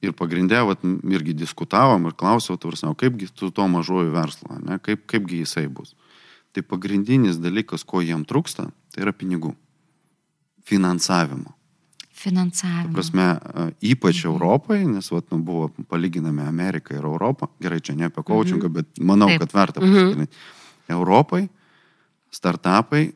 Ir 0.04 0.12
pagrindė, 0.16 0.60
vat, 0.68 0.84
irgi 1.12 1.36
diskutavom 1.36 2.08
ir 2.08 2.16
klausiau, 2.16 2.56
tarsi, 2.60 2.86
o 2.88 2.96
kaipgi 2.96 3.28
su 3.28 3.50
tuo 3.52 3.68
mažuoju 3.68 4.12
verslu, 4.14 4.60
ne? 4.64 4.78
Kaip, 4.84 5.04
kaipgi 5.08 5.42
jisai 5.42 5.66
bus. 5.68 5.94
Tai 6.56 6.64
pagrindinis 6.66 7.38
dalykas, 7.40 7.84
ko 7.84 8.00
jiem 8.04 8.24
trūksta, 8.28 8.68
tai 8.92 9.04
yra 9.04 9.12
pinigų. 9.16 9.52
Finansavimo. 10.68 11.52
Finansavimo. 12.20 12.92
Prasme, 12.92 13.26
a, 13.32 13.66
ypač 13.80 14.24
Europai, 14.28 14.82
nes 14.84 15.08
vat, 15.12 15.30
nu, 15.32 15.40
buvo 15.44 15.70
palyginami 15.88 16.44
Ameriką 16.44 16.98
ir 16.98 17.06
Europą. 17.08 17.48
Gerai, 17.62 17.80
čia 17.80 17.94
ne 17.96 18.10
apie 18.10 18.24
coachingą, 18.26 18.68
bet 18.74 19.00
manau, 19.00 19.30
Taip. 19.32 19.46
kad 19.46 19.54
verta 19.56 19.80
pasidalinti. 19.80 20.42
Europai, 20.90 21.46
startupai, 22.34 23.06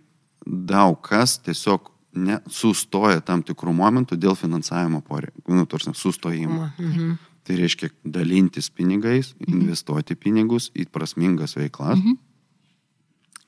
daug 0.44 0.96
kas 1.04 1.36
tiesiog 1.44 1.90
ne, 2.14 2.38
sustoja 2.48 3.20
tam 3.26 3.42
tikrų 3.44 3.74
momentų 3.76 4.16
dėl 4.20 4.36
finansavimo 4.38 5.02
poreikio, 5.04 5.42
nu, 5.52 5.66
tarsi 5.68 5.92
sustojimo. 5.98 6.70
Mhm. 6.78 7.14
Tai 7.44 7.56
reiškia 7.58 7.90
dalintis 8.08 8.70
pinigais, 8.72 9.34
investuoti 9.44 10.16
pinigus 10.16 10.70
į 10.72 10.86
prasmingas 10.88 11.58
veiklas. 11.58 11.98
Mhm. 12.00 12.16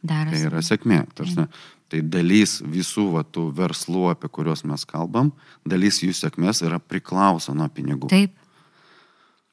Daras. 0.07 0.35
Tai 0.35 0.42
yra 0.51 0.61
sėkmė. 0.62 0.99
Tarsi, 1.16 1.47
tai 1.92 2.03
dalis 2.03 2.59
visų 2.66 3.11
va, 3.14 3.22
tų 3.22 3.49
verslų, 3.57 4.09
apie 4.12 4.31
kuriuos 4.33 4.64
mes 4.66 4.87
kalbam, 4.88 5.31
dalis 5.68 6.03
jų 6.03 6.14
sėkmės 6.16 6.64
yra 6.66 6.81
priklauso 6.83 7.55
nuo 7.55 7.68
pinigų. 7.72 8.11
Taip. 8.12 8.35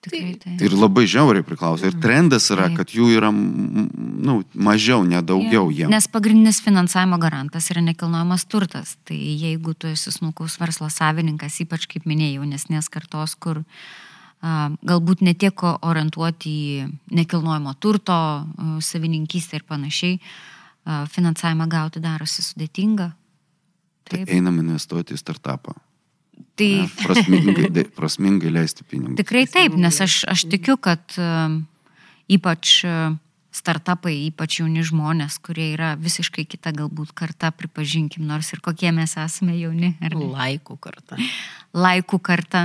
Tikrai 0.03 0.33
taip. 0.35 0.59
Ir 0.59 0.73
labai 0.75 1.05
žiauriai 1.07 1.45
priklauso. 1.47 1.87
Ir 1.87 1.95
trendas 2.03 2.49
yra, 2.51 2.65
Taip. 2.67 2.81
kad 2.81 2.91
jų 2.91 3.05
yra 3.15 3.29
nu, 3.31 4.41
mažiau, 4.51 5.05
nedaugiau 5.07 5.69
jiems. 5.71 5.93
Nes 5.93 6.09
pagrindinis 6.11 6.59
finansavimo 6.65 7.15
garantas 7.21 7.69
yra 7.71 7.83
nekilnojamas 7.85 8.43
turtas. 8.51 8.97
Tai 9.07 9.15
jeigu 9.15 9.71
tu 9.79 9.87
esi 9.87 10.11
smulkaus 10.11 10.57
verslo 10.59 10.89
savininkas, 10.91 11.61
ypač 11.63 11.87
kaip 11.87 12.09
minėjau, 12.09 12.41
jaunesnės 12.41 12.91
kartos, 12.91 13.37
kur 13.39 13.61
a, 13.63 14.73
galbūt 14.83 15.23
netiek 15.23 15.63
orientuoti 15.79 16.51
į 16.51 16.89
nekilnojamo 17.21 17.77
turto 17.79 18.17
savininkystę 18.83 19.61
ir 19.61 19.69
panašiai, 19.71 20.19
a, 20.19 20.52
finansavimą 20.85 21.67
gauti 21.71 22.01
darosi 22.03 22.43
sudėtinga. 22.45 23.09
Tai 24.03 24.19
Taip. 24.19 24.31
einam 24.35 24.59
investuoti 24.59 25.15
į 25.15 25.21
startupą. 25.21 25.75
Tai 26.57 26.69
Ne, 26.83 26.87
Prasmingai, 26.99 27.85
prasmingai 27.95 28.51
leisti 28.51 28.83
pinigus. 28.85 29.17
Tikrai 29.21 29.45
taip, 29.49 29.77
nes 29.79 29.99
aš, 30.01 30.23
aš 30.29 30.43
tikiu, 30.51 30.75
kad 30.81 31.15
ypač 32.31 32.73
uh, 32.87 33.15
startupai, 33.53 34.15
ypač 34.31 34.59
jauni 34.59 34.81
žmonės, 34.85 35.37
kurie 35.43 35.69
yra 35.75 35.93
visiškai 35.99 36.45
kita 36.49 36.71
galbūt 36.75 37.11
karta, 37.17 37.51
pripažinkim, 37.53 38.25
nors 38.25 38.49
ir 38.55 38.61
kokie 38.65 38.89
mes 38.95 39.13
esame 39.21 39.53
jauni, 39.59 39.93
ar? 40.01 40.15
Laikų 40.17 40.77
kartą. 40.81 41.19
laikų 41.85 42.19
karta, 42.25 42.63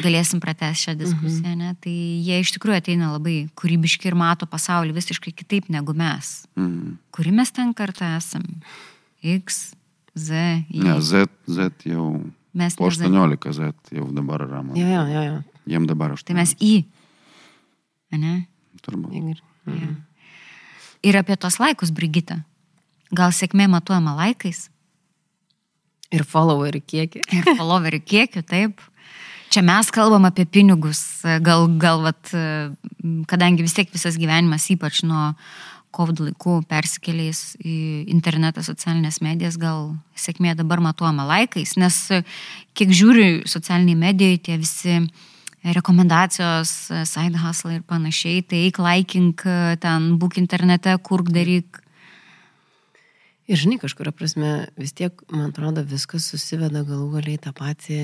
galėsim 0.00 0.42
pratęsti 0.44 0.90
šią 0.90 0.96
diskusiją, 1.00 1.54
ne? 1.60 1.72
tai 1.80 1.94
jie 2.24 2.40
iš 2.40 2.54
tikrųjų 2.56 2.80
ateina 2.82 3.10
labai 3.14 3.36
kūrybiški 3.56 4.10
ir 4.10 4.16
mato 4.18 4.48
pasaulį 4.50 4.96
visiškai 4.96 5.32
kitaip 5.36 5.70
negu 5.72 5.96
mes. 5.96 6.34
Mm. 6.60 6.98
Kuri 7.14 7.32
mes 7.36 7.52
ten 7.56 7.72
kartą 7.76 8.14
esam? 8.18 8.44
X, 9.24 9.72
Z, 10.14 10.44
Y. 10.68 10.84
Ne, 10.84 10.98
Z, 11.00 11.28
Z 11.48 11.88
jau. 11.88 12.10
mes 12.54 12.76
Po 12.76 12.86
ne 12.86 12.96
Z. 12.96 13.08
18 13.08 13.56
Z 13.56 13.96
jau 13.96 14.10
dabar 14.12 14.44
yra 14.44 14.60
man. 14.62 14.76
Jo, 14.76 14.86
jo, 14.86 15.06
jo, 15.10 15.24
jo. 15.30 15.40
Jiem 15.66 15.88
dabar 15.88 16.12
18. 16.12 16.28
Tai 16.28 16.36
mes 16.38 16.54
Y. 16.60 16.84
Ne? 18.14 18.36
Turbūt. 18.84 19.16
Ir- 19.16 19.53
Mhm. 19.66 19.96
Ir 21.04 21.16
apie 21.20 21.36
tos 21.36 21.58
laikus, 21.60 21.92
Brigita. 21.92 22.40
Gal 23.14 23.30
sėkmė 23.36 23.68
matuojama 23.70 24.16
laikais 24.16 24.68
Ir 26.14 26.24
followerių 26.24 26.80
kiekį. 26.80 27.22
ir 27.34 27.48
followerių 27.58 28.00
kiekiu, 28.04 28.42
taip. 28.46 28.80
Čia 29.54 29.62
mes 29.62 29.90
kalbam 29.94 30.24
apie 30.26 30.46
pinigus, 30.50 31.22
gal, 31.44 31.68
gal 31.78 32.02
vat, 32.02 32.32
kadangi 33.30 33.62
vis 33.62 33.76
tiek 33.76 33.90
visas 33.92 34.16
gyvenimas, 34.18 34.66
ypač 34.72 35.04
nuo 35.06 35.34
COVID 35.94 36.24
laikų 36.24 36.56
persikėlėjus 36.66 37.42
į 37.62 37.76
internetą, 38.10 38.64
socialinės 38.66 39.20
medijas, 39.22 39.58
gal 39.60 39.92
sėkmė 40.18 40.56
dabar 40.58 40.82
matuojama 40.82 41.26
laikais, 41.28 41.76
nes 41.78 42.00
kiek 42.74 42.90
žiūri 42.90 43.44
socialiniai 43.46 44.00
medijai, 44.00 44.40
tie 44.42 44.58
visi 44.58 44.96
rekomendacijos, 45.64 46.72
side 47.08 47.40
hustle 47.40 47.78
ir 47.78 47.86
panašiai, 47.88 48.42
tai 48.44 48.66
eik 48.66 48.82
laikink, 48.82 49.46
ten 49.80 50.12
būk 50.20 50.36
internete, 50.42 50.92
kurk 51.00 51.32
daryk. 51.32 51.80
Ir 53.44 53.60
žinai, 53.60 53.76
kažkuria 53.76 54.08
prasme, 54.16 54.50
vis 54.80 54.94
tiek, 54.96 55.18
man 55.28 55.50
atrodo, 55.50 55.82
viskas 55.84 56.30
susiveda 56.32 56.80
galų 56.88 57.10
galiai 57.18 57.40
tą 57.44 57.52
patį 57.56 57.98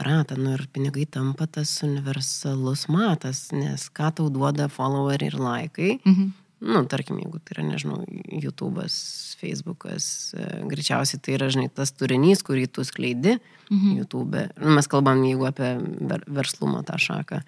ratą. 0.00 0.38
Nu 0.40 0.54
ir 0.56 0.64
pinigai 0.72 1.04
tampa 1.04 1.44
tas 1.44 1.74
universalus 1.84 2.86
matas, 2.88 3.50
nes 3.52 3.84
ką 3.92 4.08
tau 4.16 4.30
duoda 4.32 4.70
followeriai 4.72 5.28
ir 5.28 5.36
laikai. 5.36 5.90
Mhm. 6.08 6.30
Nu, 6.62 6.84
tarkim, 6.86 7.18
jeigu 7.18 7.40
tai 7.42 7.56
yra, 7.56 7.64
nežinau, 7.66 8.04
YouTube'as, 8.38 8.94
Facebook'as, 9.40 10.04
e, 10.38 10.44
greičiausiai 10.70 11.18
tai 11.18 11.34
yra, 11.34 11.48
žinai, 11.50 11.66
tas 11.74 11.90
turinys, 11.90 12.44
kurį 12.46 12.68
tu 12.70 12.84
skleidi 12.86 13.38
Mhm. 13.72 13.96
YouTube. 13.98 14.42
Nu, 14.60 14.74
mes 14.76 14.86
kalbam, 14.86 15.24
jeigu 15.26 15.46
apie 15.48 15.72
ver 16.06 16.22
verslumo 16.28 16.82
tą 16.86 16.98
šaką. 17.00 17.42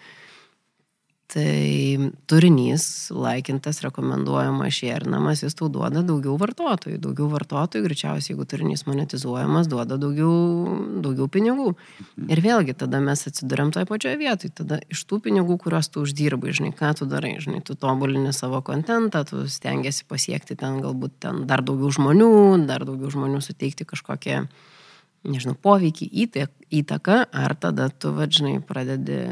Tai 1.25 2.11
turinys, 2.29 3.09
laikintas, 3.11 3.79
rekomenduojamas, 3.83 4.75
šerinamas, 4.77 5.41
jis 5.43 5.57
tau 5.57 5.71
duoda 5.73 6.03
daugiau 6.05 6.35
vartotojų. 6.39 6.99
Daugiau 7.01 7.31
vartotojų, 7.33 7.85
greičiausiai, 7.87 8.35
jeigu 8.35 8.45
turinys 8.49 8.85
monetizuojamas, 8.85 9.71
duoda 9.73 9.97
daugiau, 9.99 10.35
daugiau 11.03 11.29
pinigų. 11.33 11.71
Ir 12.29 12.43
vėlgi, 12.45 12.77
tada 12.85 13.01
mes 13.03 13.25
atsiduriam 13.31 13.73
toje 13.73 13.89
pačioje 13.89 14.21
vietoje. 14.21 14.53
Tada 14.61 14.79
iš 14.93 15.07
tų 15.09 15.23
pinigų, 15.25 15.57
kuriuos 15.65 15.89
tu 15.89 16.05
uždirbai, 16.05 16.53
žinai, 16.55 16.75
ką 16.77 16.93
tu 17.01 17.09
darai, 17.09 17.39
žinai, 17.41 17.65
tu 17.65 17.73
tobulini 17.73 18.37
savo 18.37 18.61
kontentą, 18.67 19.25
tu 19.25 19.49
stengiasi 19.49 20.05
pasiekti 20.11 20.61
ten 20.61 20.79
galbūt 20.85 21.19
ten 21.25 21.43
dar 21.49 21.65
daugiau 21.65 21.89
žmonių, 21.89 22.31
dar 22.69 22.85
daugiau 22.85 23.11
žmonių 23.17 23.41
suteikti 23.49 23.89
kažkokią 23.89 24.45
nežinau, 25.25 25.57
poveikį, 25.57 26.13
įtak- 26.29 26.69
įtaką, 26.69 27.25
ar 27.33 27.57
tada 27.57 27.89
tu, 27.89 28.13
vadžinai, 28.13 28.59
pradedi 28.61 29.23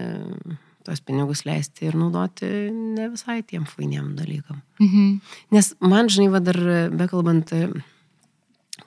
tos 0.87 1.03
pinigus 1.05 1.45
leisti 1.49 1.89
ir 1.89 1.97
naudoti 1.99 2.49
ne 2.73 3.09
visai 3.13 3.41
tiem 3.47 3.67
fainiem 3.69 4.13
dalykam. 4.19 4.63
Mhm. 4.83 5.19
Nes 5.55 5.73
man, 5.81 6.11
žinai, 6.13 6.31
va 6.33 6.43
dar 6.45 6.59
bekalbant, 6.93 7.53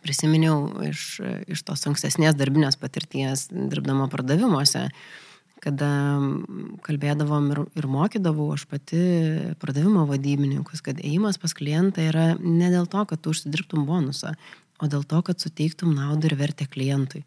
prisiminiau 0.05 0.69
iš, 0.85 1.19
iš 1.49 1.61
tos 1.65 1.85
ankstesnės 1.89 2.37
darbinės 2.37 2.77
patirties, 2.81 3.47
dirbdama 3.51 4.09
pardavimuose, 4.11 4.89
kada 5.63 5.89
kalbėdavom 6.85 7.47
ir, 7.53 7.61
ir 7.79 7.87
mokydavau 7.89 8.51
aš 8.53 8.67
pati 8.69 9.01
pardavimo 9.61 10.05
vadybininkus, 10.09 10.83
kad 10.85 10.99
ėjimas 11.01 11.39
pas 11.41 11.55
klientą 11.57 12.05
yra 12.11 12.27
ne 12.37 12.69
dėl 12.73 12.85
to, 12.91 13.01
kad 13.09 13.23
tu 13.23 13.33
užsidirbtum 13.33 13.87
bonusą, 13.89 14.35
o 14.83 14.89
dėl 14.91 15.05
to, 15.07 15.23
kad 15.25 15.41
suteiktum 15.41 15.95
naudą 15.97 16.29
ir 16.29 16.37
vertę 16.37 16.67
klientui. 16.69 17.23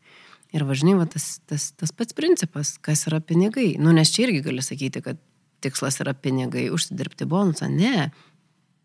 Ir 0.57 0.65
važinai, 0.65 0.95
va, 0.97 1.05
tas, 1.11 1.43
tas, 1.49 1.71
tas 1.77 1.93
pats 1.93 2.17
principas, 2.17 2.77
kas 2.81 3.05
yra 3.11 3.21
pinigai. 3.21 3.75
Nu, 3.81 3.93
nes 3.93 4.13
čia 4.15 4.25
irgi 4.27 4.47
gali 4.47 4.65
sakyti, 4.65 5.03
kad 5.05 5.21
tikslas 5.65 6.01
yra 6.01 6.15
pinigai, 6.17 6.69
užsidirbti 6.73 7.29
bonusą. 7.29 7.69
Ne. 7.69 8.09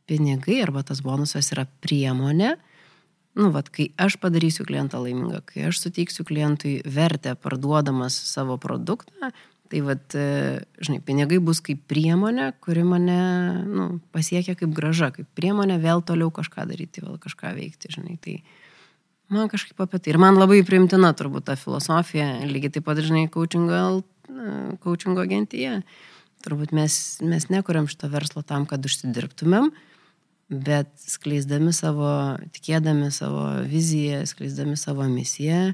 Pinigai 0.10 0.60
arba 0.66 0.84
tas 0.84 1.00
bonusas 1.06 1.54
yra 1.56 1.64
priemonė. 1.86 2.58
Nu, 3.40 3.50
vad, 3.54 3.72
kai 3.74 3.88
aš 3.98 4.20
padarysiu 4.22 4.66
klientą 4.68 5.00
laimingą, 5.02 5.40
kai 5.48 5.70
aš 5.70 5.80
suteiksiu 5.86 6.26
klientui 6.28 6.76
vertę 6.86 7.34
parduodamas 7.40 8.14
savo 8.30 8.60
produktą, 8.62 9.32
tai 9.72 9.82
vad, 9.82 10.04
žinai, 10.14 11.00
pinigai 11.02 11.40
bus 11.42 11.64
kaip 11.66 11.80
priemonė, 11.90 12.52
kuri 12.62 12.84
mane 12.86 13.22
nu, 13.66 13.88
pasiekia 14.14 14.54
kaip 14.60 14.76
graža, 14.76 15.10
kaip 15.16 15.32
priemonė 15.34 15.80
vėl 15.82 16.04
toliau 16.06 16.30
kažką 16.36 16.68
daryti, 16.70 17.02
vėl 17.02 17.18
kažką 17.24 17.56
veikti, 17.58 17.90
žinai. 17.96 18.20
Tai, 18.22 18.36
Man 19.32 19.48
kažkaip 19.52 19.80
apie 19.80 20.00
tai. 20.00 20.14
Ir 20.14 20.20
man 20.22 20.38
labai 20.38 20.62
primtina 20.68 21.14
turbūt 21.16 21.48
ta 21.48 21.56
filosofija, 21.60 22.44
lygiai 22.50 22.74
taip 22.76 22.86
pat, 22.88 23.00
žinai, 23.04 23.30
coachingo, 23.32 24.04
coachingo 24.84 25.24
agentyje. 25.24 25.80
Turbūt 26.44 26.74
mes, 26.76 27.00
mes 27.24 27.48
nekuriam 27.48 27.88
šito 27.88 28.10
verslo 28.12 28.44
tam, 28.44 28.68
kad 28.68 28.84
užsidirbtumėm, 28.84 29.70
bet 30.52 30.92
skleisdami 31.00 31.72
savo, 31.74 32.10
tikėdami 32.54 33.08
savo 33.16 33.46
viziją, 33.70 34.26
skleisdami 34.28 34.76
savo 34.78 35.08
misiją 35.08 35.72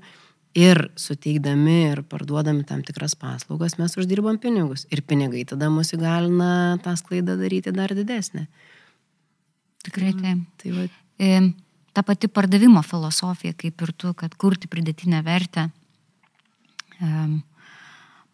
ir 0.58 0.84
suteikdami 0.98 1.78
ir 1.90 2.04
parduodami 2.10 2.64
tam 2.70 2.86
tikras 2.86 3.18
paslaugas, 3.18 3.80
mes 3.82 3.98
uždirbam 3.98 4.38
pinigus. 4.42 4.86
Ir 4.94 5.02
pinigai 5.06 5.44
tada 5.50 5.72
mus 5.74 5.94
įgalina 5.98 6.78
tą 6.86 6.96
sklaidą 7.02 7.38
daryti 7.42 7.74
dar 7.74 7.94
didesnę. 7.98 8.46
Tikrai 9.86 10.14
taip. 10.22 10.46
Tai 10.62 10.76
va, 10.76 10.88
E, 11.20 11.52
ta 11.93 12.04
pati 12.06 12.28
pardavimo 12.28 12.82
filosofija, 12.86 13.54
kaip 13.58 13.82
ir 13.86 13.93
tu, 13.97 14.13
kad 14.17 14.36
kurti 14.39 14.69
pridėtinę 14.71 15.21
vertę. 15.25 15.69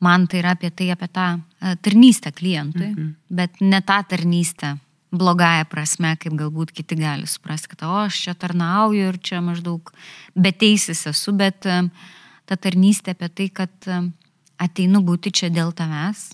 Man 0.05 0.25
tai 0.27 0.41
yra 0.41 0.55
apie 0.55 0.71
tai, 0.75 0.89
apie 0.91 1.07
tą 1.07 1.27
e, 1.37 1.75
tarnystę 1.81 2.31
klientui, 2.35 2.89
mhm. 2.91 3.13
bet 3.29 3.61
ne 3.61 3.79
tą 3.81 4.01
tarnystę 4.09 4.75
blogąją 5.15 5.65
prasme, 5.71 6.11
kaip 6.19 6.35
galbūt 6.35 6.73
kiti 6.75 6.97
gali 6.99 7.27
suprasti, 7.29 7.71
kad 7.71 7.85
o 7.87 7.93
aš 8.03 8.19
čia 8.25 8.35
tarnauju 8.35 9.13
ir 9.13 9.19
čia 9.23 9.39
maždaug 9.45 9.93
beteisis 10.35 11.05
esu, 11.11 11.33
bet 11.37 11.63
ta 11.63 12.57
tarnystė 12.57 13.15
apie 13.15 13.29
tai, 13.29 13.47
kad 13.61 13.89
ateinu 14.61 15.01
būti 15.05 15.31
čia 15.31 15.49
dėl 15.53 15.71
tavęs, 15.75 16.33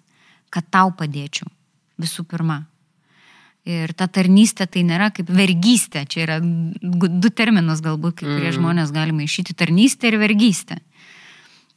kad 0.49 0.67
tau 0.73 0.91
padėčiau 0.97 1.49
visų 2.01 2.25
pirma. 2.25 2.63
Ir 3.69 3.91
ta 3.93 4.08
tarnystė 4.10 4.65
tai 4.65 4.82
nėra 4.88 5.12
kaip 5.13 5.28
vergystė, 5.30 6.08
čia 6.10 6.24
yra 6.24 6.38
du 6.41 7.30
terminus 7.30 7.84
galbūt, 7.86 8.15
kai 8.17 8.26
kurie 8.26 8.50
mm. 8.50 8.56
žmonės 8.58 8.93
galima 8.95 9.21
išyti 9.21 9.54
tarnystę 9.54 10.10
ir 10.10 10.17
vergystę. 10.17 10.80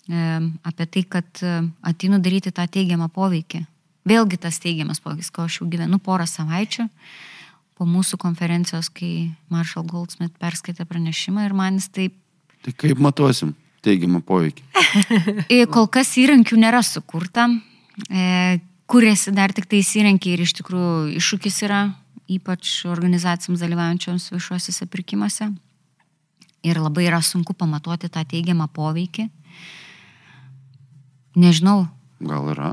E, 0.09 0.25
apie 0.65 0.87
tai, 0.89 1.03
kad 1.05 1.45
e, 1.45 1.59
atinu 1.85 2.23
daryti 2.25 2.55
tą 2.57 2.65
teigiamą 2.73 3.11
poveikį. 3.13 3.67
Vėlgi 4.09 4.41
tas 4.41 4.61
teigiamas 4.65 5.01
poveikis, 5.05 5.29
ko 5.33 5.45
aš 5.45 5.61
jau 5.61 5.69
gyvenu 5.69 6.01
porą 6.01 6.25
savaičių 6.29 6.89
po 7.75 7.87
mūsų 7.89 8.17
konferencijos, 8.23 8.89
kai 8.93 9.33
Marshall 9.53 9.87
Goldsmith 9.89 10.37
perskaitė 10.41 10.87
pranešimą 10.89 11.45
ir 11.49 11.57
manis 11.57 11.89
taip. 11.93 12.17
Tai 12.65 12.73
kaip 12.81 13.01
matuosim 13.03 13.53
teigiamą 13.85 14.25
poveikį? 14.25 14.71
E, 15.51 15.65
kol 15.67 15.89
kas 15.91 16.13
įrankių 16.21 16.57
nėra 16.61 16.79
sukurta. 16.87 17.49
E, 18.07 18.61
kuriasi 18.91 19.33
dar 19.35 19.53
tik 19.55 19.69
tais 19.71 19.91
įrankiai 19.97 20.37
ir 20.37 20.45
iš 20.45 20.55
tikrųjų 20.61 21.15
iššūkis 21.19 21.61
yra, 21.67 21.83
ypač 22.31 22.85
organizacijoms 22.89 23.63
dalyvaujančioms 23.63 24.31
viešuosiuose 24.33 24.89
pirkimuose. 24.93 25.51
Ir 26.65 26.81
labai 26.81 27.09
yra 27.11 27.21
sunku 27.21 27.53
pamatuoti 27.57 28.09
tą 28.09 28.23
teigiamą 28.29 28.71
poveikį. 28.73 29.29
Nežinau. 31.37 31.85
Gal 32.25 32.49
yra. 32.55 32.71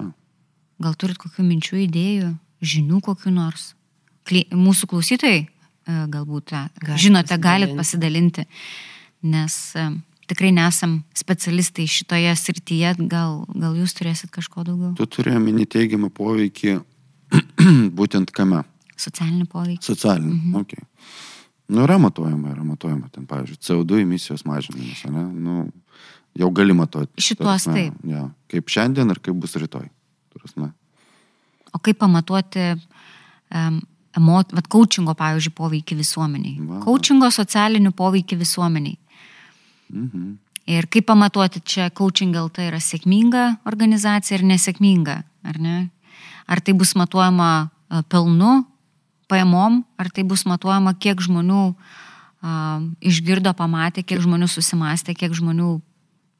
Gal 0.81 0.95
turit 0.95 1.19
kokių 1.19 1.43
minčių, 1.45 1.81
idėjų, 1.87 2.29
žinių 2.63 3.01
kokiu 3.03 3.33
nors. 3.35 3.73
Kli, 4.27 4.45
mūsų 4.53 4.87
klausytojai 4.91 5.41
e, 5.41 5.47
galbūt, 6.13 6.53
e, 6.55 6.61
Gali 6.85 7.01
žinote, 7.01 7.37
galit 7.41 7.73
pasidalinti, 7.77 8.45
nes 9.25 9.57
e, 9.75 9.87
tikrai 10.31 10.51
nesam 10.55 11.01
specialistai 11.17 11.87
šitoje 11.91 12.31
srityje, 12.39 12.95
gal, 13.11 13.41
gal 13.51 13.75
jūs 13.75 13.95
turėsit 13.97 14.31
kažko 14.33 14.63
daugiau? 14.67 14.93
Tu 14.99 15.07
turėjai 15.17 15.41
mini 15.43 15.67
teigiamą 15.69 16.11
poveikį 16.15 16.77
būtent 17.99 18.31
kame? 18.35 18.63
Socialinį 19.01 19.47
poveikį. 19.51 19.83
Socialinį, 19.89 20.33
mhm. 20.37 20.63
ok. 20.63 20.75
Nu, 21.71 21.85
yra 21.85 21.95
matuojama, 22.03 22.51
yra 22.51 22.65
matuojama, 22.67 23.07
ten, 23.13 23.25
pavyzdžiui, 23.29 23.61
CO2 23.63 24.01
emisijos 24.03 24.43
mažinimas, 24.47 25.05
ne? 25.07 25.23
Nu, 25.23 25.61
jau 26.37 26.49
gali 26.55 26.75
matuoti. 26.75 27.15
Šitos 27.21 27.45
tarasme, 27.45 27.77
taip. 27.77 28.01
Ja, 28.11 28.25
kaip 28.51 28.71
šiandien 28.71 29.11
ir 29.13 29.21
kaip 29.23 29.39
bus 29.39 29.55
rytoj. 29.59 29.87
Tarasme. 30.35 30.71
O 31.71 31.79
kaip 31.79 31.99
pamatuoti 32.01 32.65
um, 32.75 33.79
emo, 34.19 34.41
vat, 34.51 34.67
coachingo, 34.71 35.15
pavyzdžiui, 35.17 35.55
poveikį 35.55 35.97
visuomeniai. 36.01 36.81
Coachingo 36.83 37.31
socialinių 37.31 37.93
poveikį 37.95 38.41
visuomeniai. 38.43 38.99
Mhm. 39.91 40.37
Ir 40.71 40.85
kaip 40.93 41.07
pamatuoti 41.09 41.59
čia 41.65 41.89
Coaching 41.89 42.35
LT 42.37 42.67
yra 42.69 42.79
sėkminga 42.79 43.63
organizacija 43.67 44.37
ir 44.37 44.45
nesėkminga, 44.45 45.15
ar 45.43 45.57
ne? 45.59 45.89
Ar 46.47 46.61
tai 46.61 46.75
bus 46.77 46.93
matuojama 46.95 47.49
e, 47.65 48.03
pelnu, 48.11 48.61
pajamom, 49.31 49.81
ar 49.97 50.11
tai 50.13 50.23
bus 50.27 50.43
matuojama, 50.45 50.93
kiek 50.99 51.21
žmonių 51.23 51.61
uh, 51.71 52.83
išgirdo, 52.99 53.53
pamatė, 53.55 54.03
kiek 54.03 54.19
žmonių 54.19 54.49
susimastė, 54.51 55.15
kiek 55.15 55.31
žmonių 55.37 55.77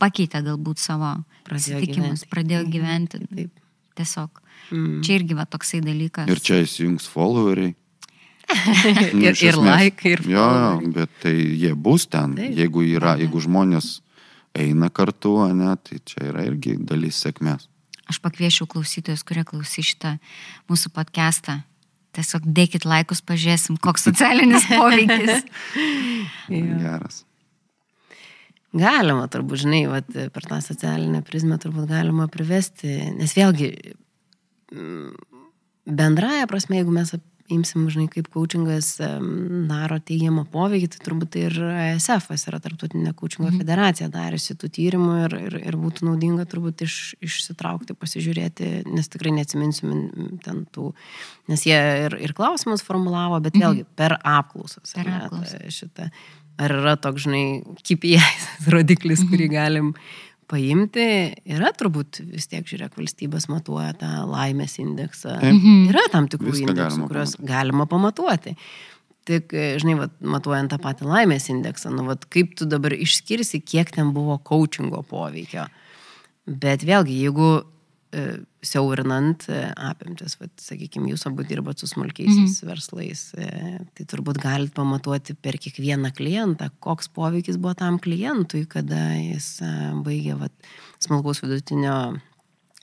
pakeitė 0.01 0.41
galbūt 0.43 0.81
savo 0.81 1.13
įsitikinimus, 1.47 2.25
pradėjo 2.31 2.65
mhm. 2.65 2.71
gyventi. 2.73 3.21
Taip. 3.29 3.61
Tiesiog. 3.95 4.41
Mm. 4.71 5.01
Čia 5.03 5.17
irgi 5.19 5.35
va 5.35 5.45
toksai 5.51 5.81
dalykas. 5.83 6.29
Ir 6.31 6.39
čia 6.39 6.61
įsijungs 6.63 7.07
followeriai. 7.11 7.73
nu, 9.13 9.25
ir, 9.25 9.35
ir 9.37 9.57
like, 9.59 10.09
ir 10.09 10.23
jo, 10.27 10.45
jo, 10.45 10.91
bet 10.95 11.11
tai 11.23 11.33
jie 11.33 11.73
bus 11.75 12.07
ten, 12.11 12.35
Taip. 12.37 12.53
jeigu 12.57 12.85
yra, 12.97 13.15
jeigu 13.21 13.41
žmonės 13.43 13.99
eina 14.57 14.91
kartu, 14.91 15.37
ne, 15.55 15.73
tai 15.83 15.99
čia 16.05 16.27
yra 16.31 16.45
irgi 16.49 16.75
dalis 16.79 17.21
sėkmės. 17.23 17.67
Aš 18.11 18.19
pakviešiu 18.23 18.67
klausytojus, 18.67 19.23
kurie 19.23 19.45
klausys 19.47 19.93
šitą 19.93 20.17
mūsų 20.71 20.91
podcastą. 20.95 21.61
Tiesiog 22.11 22.43
dėkit 22.43 22.83
laikus, 22.83 23.21
pažiūrėsim, 23.23 23.77
koks 23.79 24.09
socialinis 24.09 24.67
poveikis. 24.73 25.45
Geras. 26.83 27.23
Galima, 28.71 29.27
turbūt, 29.31 29.65
žinai, 29.65 29.81
vat, 29.91 30.07
per 30.07 30.47
tą 30.47 30.61
socialinę 30.63 31.23
prizmę 31.27 31.57
turbūt 31.59 31.89
galima 31.91 32.29
privesti, 32.31 32.87
nes 33.17 33.33
vėlgi, 33.35 33.71
bendraja 35.83 36.47
prasme, 36.47 36.77
jeigu 36.79 36.93
mes 36.95 37.11
imsim, 37.53 37.85
žinai, 37.91 38.07
kaip 38.11 38.29
coachingas 38.33 38.93
daro 39.69 39.97
teigiamą 40.07 40.45
poveikį, 40.51 40.89
tai 40.93 41.01
turbūt 41.05 41.37
ir 41.41 41.57
ESF 41.59 42.31
yra 42.49 42.61
tarptautinė 42.63 43.13
coachingo 43.17 43.49
mhm. 43.49 43.61
federacija 43.61 44.09
dariusi 44.13 44.55
tų 44.59 44.71
tyrimų 44.77 45.17
ir, 45.25 45.37
ir, 45.49 45.57
ir 45.71 45.79
būtų 45.81 46.07
naudinga 46.09 46.47
turbūt 46.49 46.85
iš, 46.87 46.97
išsitraukti, 47.23 47.97
pasižiūrėti, 47.97 48.71
nes 48.89 49.11
tikrai 49.11 49.35
neatsiminsim 49.37 50.37
ten 50.45 50.65
tų, 50.73 50.91
nes 51.51 51.65
jie 51.67 51.79
ir, 52.07 52.17
ir 52.21 52.35
klausimus 52.37 52.85
formulavo, 52.85 53.41
bet 53.43 53.57
mhm. 53.57 53.65
vėlgi 53.65 53.87
per 53.99 54.17
apklausas. 54.19 54.95
Per 54.97 55.11
apklausas. 55.19 55.81
Ar 56.61 56.73
yra 56.75 56.97
toks, 56.99 57.25
žinai, 57.25 57.45
KPI 57.81 58.19
rodiklis, 58.73 59.23
kurį 59.25 59.47
mhm. 59.47 59.55
galim 59.55 59.95
paimti, 60.51 61.07
yra 61.55 61.71
turbūt 61.77 62.21
vis 62.27 62.49
tiek, 62.51 62.65
žiūrėk, 62.67 62.97
valstybės 62.99 63.47
matuoja 63.51 63.93
tą 64.01 64.11
laimės 64.29 64.77
indeksą. 64.83 65.37
Mhm. 65.39 65.83
Yra 65.93 66.05
tam 66.13 66.29
tikrų 66.31 66.53
Viską 66.53 66.73
indeksų, 66.73 67.07
kuriuos 67.07 67.35
pamatuoti. 67.37 67.51
galima 67.53 67.87
pamatuoti. 67.89 68.55
Tik, 69.29 69.53
žinai, 69.81 69.99
vat, 69.99 70.13
matuojant 70.25 70.71
tą 70.73 70.79
patį 70.81 71.05
laimės 71.05 71.45
indeksą, 71.53 71.91
nu, 71.93 72.07
vat, 72.07 72.25
kaip 72.33 72.55
tu 72.57 72.65
dabar 72.65 72.95
išskirsi, 72.97 73.61
kiek 73.61 73.91
ten 73.93 74.15
buvo 74.15 74.39
coachingo 74.41 75.03
poveikio. 75.07 75.67
Bet 76.49 76.81
vėlgi, 76.87 77.19
jeigu 77.21 77.51
E, 77.61 77.80
siaurinant 78.62 79.45
e, 79.50 79.60
apimtis, 79.89 80.36
vat, 80.41 80.52
sakykime, 80.60 81.10
jūs 81.13 81.24
abu 81.30 81.45
dirbat 81.47 81.80
su 81.80 81.88
smulkiaisiais 81.89 82.58
mhm. 82.58 82.69
verslais, 82.69 83.21
e, 83.39 83.78
tai 83.97 84.08
turbūt 84.12 84.41
galite 84.43 84.76
pamatuoti 84.78 85.36
per 85.39 85.58
kiekvieną 85.62 86.12
klientą, 86.17 86.69
koks 86.84 87.12
poveikis 87.15 87.60
buvo 87.62 87.76
tam 87.80 88.02
klientui, 88.04 88.65
kada 88.69 89.13
jis 89.15 89.54
baigė 90.06 90.38
vat, 90.41 90.54
smulkaus 91.02 91.41
vidutinio 91.45 91.95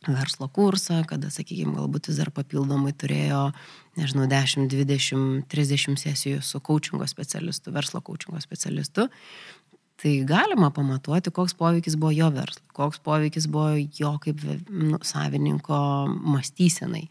verslo 0.06 0.48
kursą, 0.54 1.02
kada, 1.08 1.30
sakykime, 1.32 1.74
galbūt 1.76 2.08
jis 2.08 2.20
dar 2.22 2.30
papildomai 2.34 2.94
turėjo, 2.96 3.48
nežinau, 3.98 4.28
10, 4.30 4.68
20, 4.70 5.44
30 5.50 5.98
sesijų 6.00 6.42
su 6.46 6.60
coachingo 6.64 7.06
specialistu, 7.10 7.74
verslo 7.74 8.00
coachingo 8.06 8.40
specialistu 8.42 9.08
tai 9.98 10.12
galima 10.26 10.70
pamatuoti, 10.74 11.32
koks 11.34 11.56
poveikis 11.58 11.96
buvo 11.98 12.12
jo 12.14 12.30
verslui, 12.34 12.64
koks 12.76 13.00
poveikis 13.02 13.48
buvo 13.50 13.74
jo 13.98 14.14
kaip 14.22 14.44
nu, 14.70 15.00
savininko 15.02 15.80
mąstysenai, 16.08 17.08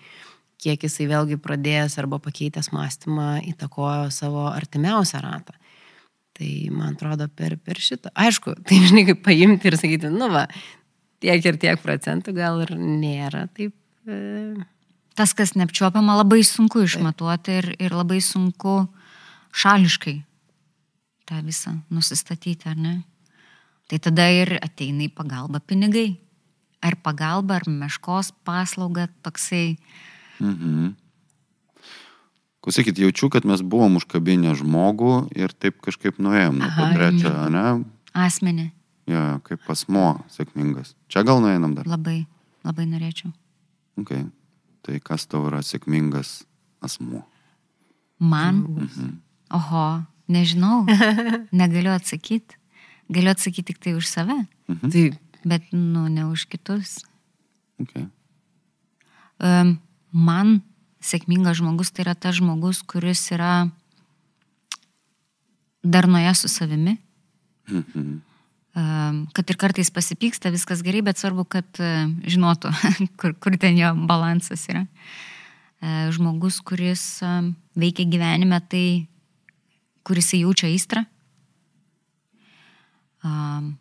kiek 0.63 0.85
jisai 0.87 1.09
vėlgi 1.11 1.39
pradėjęs 1.43 1.97
arba 2.01 2.19
pakeitęs 2.23 2.71
mąstymą 2.75 3.29
įtakojo 3.51 4.07
savo 4.13 4.47
artimiausią 4.53 5.21
ratą. 5.25 5.57
Tai 6.37 6.49
man 6.69 6.93
atrodo 6.93 7.27
per, 7.33 7.57
per 7.57 7.79
šitą. 7.81 8.11
Aišku, 8.13 8.53
tai 8.67 8.79
žinai, 8.85 9.07
kaip 9.09 9.23
paimti 9.25 9.71
ir 9.71 9.77
sakyti, 9.79 10.11
nu 10.13 10.29
va, 10.31 10.45
tiek 11.23 11.45
ir 11.49 11.57
tiek 11.59 11.81
procentų 11.81 12.33
gal 12.37 12.61
ir 12.65 12.75
nėra 12.77 13.47
taip. 13.57 13.73
E... 14.07 14.53
Tas, 15.17 15.33
kas 15.33 15.55
neapčiuopiama, 15.57 16.19
labai 16.19 16.43
sunku 16.45 16.83
išmatuoti 16.85 17.55
ir, 17.57 17.69
ir 17.81 17.95
labai 17.97 18.19
sunku 18.21 18.83
šališkai 19.57 20.19
tą 21.27 21.41
visą 21.45 21.75
nusistatyti, 21.93 22.69
ar 22.71 22.77
ne? 22.79 22.95
Tai 23.87 23.99
tada 24.03 24.27
ir 24.31 24.55
ateina 24.59 25.05
į 25.07 25.11
pagalbą 25.15 25.61
pinigai. 25.63 26.17
Ar 26.83 26.97
pagalba, 27.01 27.57
ar 27.57 27.67
meškos 27.67 28.33
paslauga 28.45 29.07
toksai. 29.25 29.77
Mhm. 30.39 30.95
Klausykit, 32.61 32.99
jaučiu, 32.99 33.29
kad 33.31 33.45
mes 33.47 33.61
buvom 33.63 33.95
užkabinę 33.95 34.51
žmogų 34.59 35.29
ir 35.39 35.53
taip 35.55 35.77
kažkaip 35.85 36.17
nuėjom 36.19 36.57
nuo 36.59 36.67
to 36.75 36.87
trečio, 36.97 37.31
ne? 37.53 37.67
Asmenį. 38.17 38.65
Jo, 39.07 39.21
kaip 39.47 39.69
asmo 39.71 40.17
sėkmingas. 40.33 40.91
Čia 41.07 41.23
gal 41.23 41.39
nueinam 41.39 41.77
dar? 41.77 41.87
Labai, 41.87 42.25
labai 42.67 42.87
norėčiau. 42.89 43.31
Ok. 44.01 44.11
Tai 44.83 44.99
kas 45.03 45.23
tau 45.31 45.45
yra 45.47 45.61
sėkmingas 45.63 46.41
asmuo? 46.83 47.23
Man? 48.19 48.65
Mhm. 48.67 49.15
Oho, 49.55 49.85
Nežinau, 50.27 50.83
negaliu 51.61 51.93
atsakyti. 51.95 52.59
Galiu 53.07 53.31
atsakyti 53.31 53.71
tik 53.71 53.79
tai 53.83 53.95
už 53.95 54.07
save. 54.07 54.35
Mhm. 54.67 54.91
Tai, 54.91 55.03
bet, 55.47 55.63
nu, 55.71 56.07
ne 56.11 56.27
už 56.27 56.47
kitus. 56.51 56.99
Okay. 57.79 58.07
Um, 59.39 59.77
man 60.11 60.59
sėkmingas 61.03 61.61
žmogus 61.61 61.93
tai 61.93 62.07
yra 62.07 62.15
tas 62.17 62.35
žmogus, 62.39 62.81
kuris 62.83 63.21
yra 63.31 63.69
darnoje 65.85 66.33
su 66.35 66.51
savimi. 66.51 66.97
Mhm. 67.69 68.23
Um, 68.77 69.23
kad 69.33 69.49
ir 69.49 69.57
kartais 69.57 69.89
pasipyksta, 69.89 70.51
viskas 70.53 70.83
gerai, 70.85 71.01
bet 71.01 71.17
svarbu, 71.17 71.47
kad 71.49 71.79
uh, 71.81 72.11
žinotų, 72.29 72.69
kur, 73.19 73.33
kur 73.41 73.55
ten 73.57 73.79
jo 73.79 73.89
balansas 74.09 74.67
yra. 74.69 74.83
Uh, 75.81 76.11
žmogus, 76.13 76.59
kuris 76.61 77.23
um, 77.25 77.55
veikia 77.77 78.05
gyvenime, 78.05 78.59
tai 78.69 79.07
kuris 80.07 80.31
jaučia 80.37 80.69
aistrą? 80.71 81.03
Um, 83.25 83.75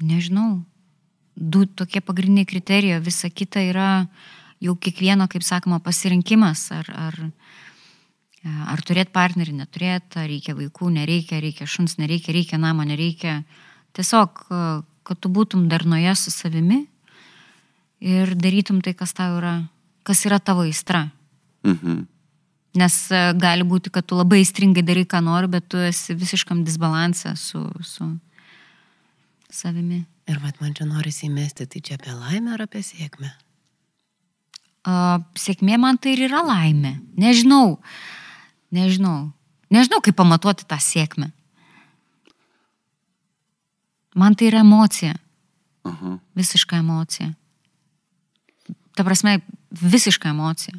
nežinau. 0.00 0.64
du 1.34 1.66
tokie 1.66 2.00
pagrindiniai 2.00 2.46
kriterijai, 2.46 3.02
visa 3.02 3.26
kita 3.30 3.58
yra 3.66 4.06
jau 4.62 4.76
kiekvieno, 4.78 5.26
kaip 5.30 5.42
sakoma, 5.42 5.80
pasirinkimas, 5.82 6.68
ar, 6.74 6.90
ar, 6.94 7.18
ar 8.70 8.82
turėti 8.86 9.12
partnerį, 9.14 9.56
neturėti, 9.58 10.20
ar 10.22 10.28
reikia 10.30 10.54
vaikų, 10.54 10.92
nereikia, 10.94 11.40
reikia 11.42 11.66
šuns, 11.66 11.98
nereikia, 11.98 12.32
reikia 12.36 12.60
namo, 12.62 12.86
nereikia. 12.86 13.40
Tiesiog, 13.98 14.46
kad 15.04 15.20
tu 15.20 15.30
būtum 15.30 15.66
darnoje 15.70 16.14
su 16.18 16.30
savimi 16.34 16.84
ir 17.98 18.34
darytum 18.38 18.80
tai, 18.84 18.94
kas 18.94 19.14
tau 19.16 19.38
yra, 19.40 19.56
kas 20.06 20.24
yra 20.28 20.38
tavo 20.38 20.66
aistra. 20.68 21.08
Mhm. 21.66 22.13
Nes 22.74 22.94
e, 23.14 23.20
gali 23.38 23.62
būti, 23.66 23.92
kad 23.94 24.06
tu 24.10 24.18
labai 24.18 24.40
įstringai 24.42 24.82
darai, 24.86 25.04
ką 25.06 25.20
nori, 25.22 25.50
bet 25.52 25.68
tu 25.70 25.78
esi 25.78 26.16
visiškam 26.18 26.64
disbalansą 26.66 27.36
su, 27.38 27.62
su 27.86 28.08
savimi. 29.50 30.02
Ir 30.26 30.40
vat 30.42 30.58
man 30.62 30.74
čia 30.74 30.86
norisi 30.88 31.28
įmesti, 31.28 31.68
tai 31.70 31.82
čia 31.84 31.98
apie 31.98 32.14
laimę 32.16 32.56
ar 32.56 32.64
apie 32.64 32.82
sėkmę? 32.82 33.30
Uh, 34.84 35.22
sėkmė 35.38 35.78
man 35.80 36.00
tai 36.00 36.16
ir 36.16 36.26
yra 36.26 36.42
laimė. 36.44 36.96
Nežinau. 37.20 37.78
Nežinau. 38.74 39.30
Nežinau, 39.72 40.00
kaip 40.04 40.16
pamatuoti 40.18 40.66
tą 40.68 40.80
sėkmę. 40.82 41.30
Man 44.18 44.34
tai 44.38 44.50
yra 44.50 44.64
emocija. 44.64 45.14
Aha. 45.84 46.16
Visiška 46.38 46.78
emocija. 46.82 47.30
Ta 48.94 49.06
prasme, 49.06 49.38
visiška 49.70 50.30
emocija. 50.30 50.76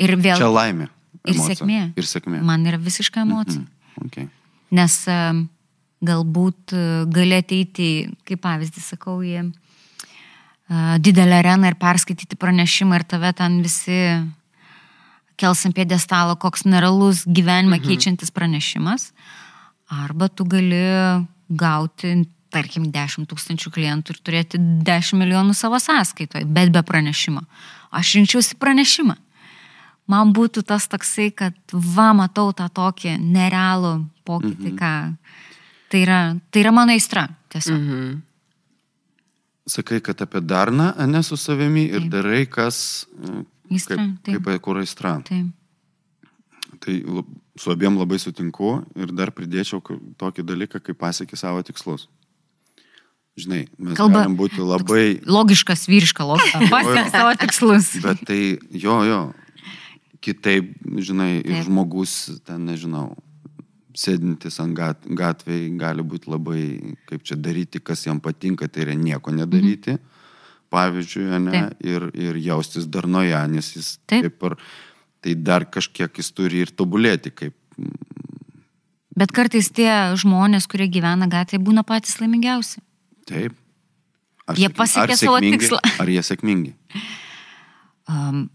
Ir 0.00 0.16
vėl. 0.18 0.38
Čia 0.38 0.50
laimė. 0.50 0.90
Ir 1.24 1.34
emocija. 1.34 1.54
sėkmė. 1.56 1.80
Ir 1.96 2.04
sėkmė. 2.08 2.42
Man 2.44 2.64
yra 2.68 2.78
visiška 2.78 3.22
emocija. 3.24 3.62
Mhm. 3.62 4.06
Okay. 4.08 4.28
Nes 4.74 4.96
em, 5.08 5.44
galbūt 6.04 6.74
e, 6.74 6.82
gali 7.14 7.36
ateiti, 7.38 7.88
kaip 8.28 8.42
pavyzdį 8.44 8.82
sakau, 8.82 9.20
į 9.24 9.38
e, 9.40 9.48
didelę 11.00 11.38
areną 11.42 11.70
ir 11.70 11.76
perskaityti 11.80 12.36
pranešimą 12.40 12.98
ir 13.00 13.04
tave 13.08 13.30
ten 13.38 13.60
visi 13.64 14.00
kels 15.40 15.64
ant 15.66 15.74
pėdestalo, 15.74 16.36
koks 16.38 16.64
nerealus 16.68 17.24
gyvenimą 17.26 17.78
Mhm. 17.80 17.86
keičiantis 17.88 18.30
pranešimas. 18.30 19.12
Arba 19.90 20.28
tu 20.28 20.44
gali 20.44 21.24
gauti, 21.50 22.26
tarkim, 22.50 22.86
10 22.92 23.26
tūkstančių 23.26 23.70
klientų 23.74 24.14
ir 24.14 24.18
turėti 24.22 24.58
10 24.86 25.18
milijonų 25.18 25.54
savo 25.54 25.76
sąskaitoje, 25.82 26.44
bet 26.46 26.70
be 26.72 26.82
pranešimo. 26.82 27.42
Aš 27.92 28.14
rinkčiausi 28.14 28.54
pranešimą. 28.58 29.16
Man 30.10 30.34
būtų 30.36 30.64
tas 30.68 30.84
toksai, 30.90 31.30
kad 31.32 31.56
va, 31.72 32.10
matau 32.16 32.50
tą 32.56 32.66
tokį 32.68 33.16
nerealų 33.22 33.94
pokytį, 34.28 34.70
mhm. 34.74 34.76
ką. 34.76 34.92
Tai 35.92 36.00
yra, 36.04 36.20
tai 36.52 36.64
yra 36.64 36.72
mano 36.76 36.92
aistra, 36.92 37.28
tiesiog. 37.52 37.80
Mhm. 37.80 38.14
Sakai, 39.64 40.02
kad 40.04 40.20
apie 40.20 40.42
darną, 40.44 40.90
ne 41.08 41.22
su 41.24 41.38
savimi 41.40 41.86
ir 41.88 42.02
Taip. 42.04 42.10
darai, 42.12 42.42
kas... 42.46 43.06
e, 43.16 43.44
Aistra, 43.72 43.96
Kaip, 43.96 44.18
taip. 44.26 44.42
kaip 44.44 44.60
kur 44.60 44.76
aistra. 44.76 45.14
Taip. 45.24 45.46
Tai 46.84 46.96
su 47.56 47.70
abiem 47.72 47.96
labai 47.96 48.18
sutinku 48.20 48.74
ir 48.92 49.08
dar 49.16 49.32
pridėčiau 49.32 49.80
tokį 50.20 50.44
dalyką, 50.44 50.82
kaip 50.84 50.98
pasiekė 51.00 51.38
savo 51.40 51.62
tikslus. 51.64 52.04
Žinai, 53.40 53.62
mes 53.78 53.96
Kalba- 53.98 54.20
galim 54.20 54.36
būti 54.38 54.60
labai... 54.62 55.22
Logiškas, 55.26 55.88
vyriška 55.90 56.26
logika. 56.28 56.60
Pasiek 56.70 57.08
savo 57.10 57.32
tikslus. 57.40 57.88
Bet 58.04 58.20
tai, 58.28 58.40
jo, 58.70 58.98
jo, 59.08 59.22
kitaip, 60.24 60.72
žinai, 61.04 61.38
ir 61.44 61.62
žmogus, 61.66 62.14
ten, 62.46 62.64
nežinau, 62.70 63.10
sėdintis 63.94 64.56
ant 64.62 64.74
gat, 64.76 65.04
gatvėje 65.06 65.68
gali 65.78 66.02
būti 66.06 66.30
labai, 66.32 66.62
kaip 67.10 67.26
čia 67.28 67.36
daryti, 67.38 67.82
kas 67.84 68.06
jam 68.06 68.20
patinka, 68.24 68.68
tai 68.68 68.88
yra 68.88 68.96
nieko 68.98 69.34
nedaryti. 69.34 69.98
Mhm. 69.98 70.10
Pavyzdžiui, 70.74 71.26
ne, 71.38 71.52
Taip. 71.54 71.84
ir, 71.86 72.08
ir 72.18 72.38
jaustis 72.42 72.88
darnoje, 72.90 73.36
nes 73.52 73.68
jis 73.76 73.92
Taip. 74.10 74.24
kaip 74.26 74.46
ir, 74.48 74.56
tai 75.22 75.34
dar 75.38 75.68
kažkiek 75.70 76.18
jis 76.18 76.32
turi 76.34 76.64
ir 76.64 76.72
tobulėti, 76.74 77.30
kaip, 77.30 77.54
Bet 79.14 79.30
kartais 79.30 79.68
tie 79.70 79.90
žmonės, 80.18 80.66
kurie 80.70 80.88
gyvena 80.90 81.28
gatvėje, 81.30 81.62
būna 81.62 81.84
patys 81.86 82.18
laimingiausi. 82.18 82.82
taip. 83.30 83.54
Ar 84.44 84.58
Jie 84.60 84.68
pasiekė 84.68 85.16
savo 85.16 85.38
tikslą. 85.40 85.78
Ar 86.02 86.10
jie 86.10 86.20
sėkmingi? 86.20 86.74
Um, 88.10 88.50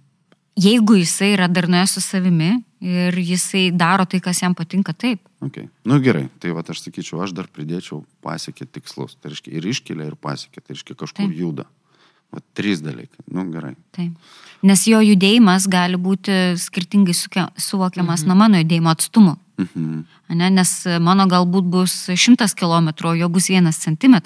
jeigu 0.59 0.99
jisai 0.99 1.33
yra 1.37 1.47
darnoje 1.47 1.87
su 1.87 2.01
savimi 2.01 2.51
ir 2.79 3.17
jisai 3.17 3.69
daro 3.75 4.05
tai, 4.05 4.19
kas 4.23 4.41
jam 4.43 4.55
patinka, 4.55 4.93
taip. 4.93 5.21
Okay. 5.43 5.69
Nu 5.87 5.99
gerai, 6.03 6.27
tai 6.39 6.51
va 6.55 6.63
aš 6.67 6.83
sakyčiau, 6.85 7.21
aš 7.23 7.33
dar 7.35 7.47
pridėčiau 7.47 8.03
pasiekė 8.23 8.67
tikslus. 8.67 9.15
Tai 9.19 9.31
reiškia 9.31 9.55
ir 9.55 9.67
iškelia, 9.71 10.09
ir 10.11 10.15
pasiekė, 10.19 10.63
tai 10.63 10.75
reiškia 10.75 10.95
kažkur 10.99 11.25
Taip. 11.25 11.35
Juda. 11.35 11.67
Va 12.29 12.43
trys 12.53 12.83
dalykai. 12.85 13.23
Nu 13.31 13.47
gerai. 13.49 13.73
taip. 13.95 14.13
Nes 14.61 14.83
jo 14.85 14.99
judėjimas 14.99 15.65
gali 15.71 15.95
būti 15.95 16.57
skirtingai 16.59 17.15
suvokiamas 17.15 18.25
mhm. 18.25 18.27
nuo 18.27 18.35
mano 18.35 18.59
judėjimo 18.59 18.91
atstumo. 18.91 19.37
Mhm. 19.59 20.03
Ne, 20.39 20.49
nes 20.53 20.73
mano 21.03 21.25
galbūt 21.27 21.71
bus 21.71 21.95
100 22.11 22.51
km, 22.59 22.91
o 23.07 23.15
jo 23.15 23.29
bus 23.31 23.49
1 23.49 23.71
cm. 23.75 24.19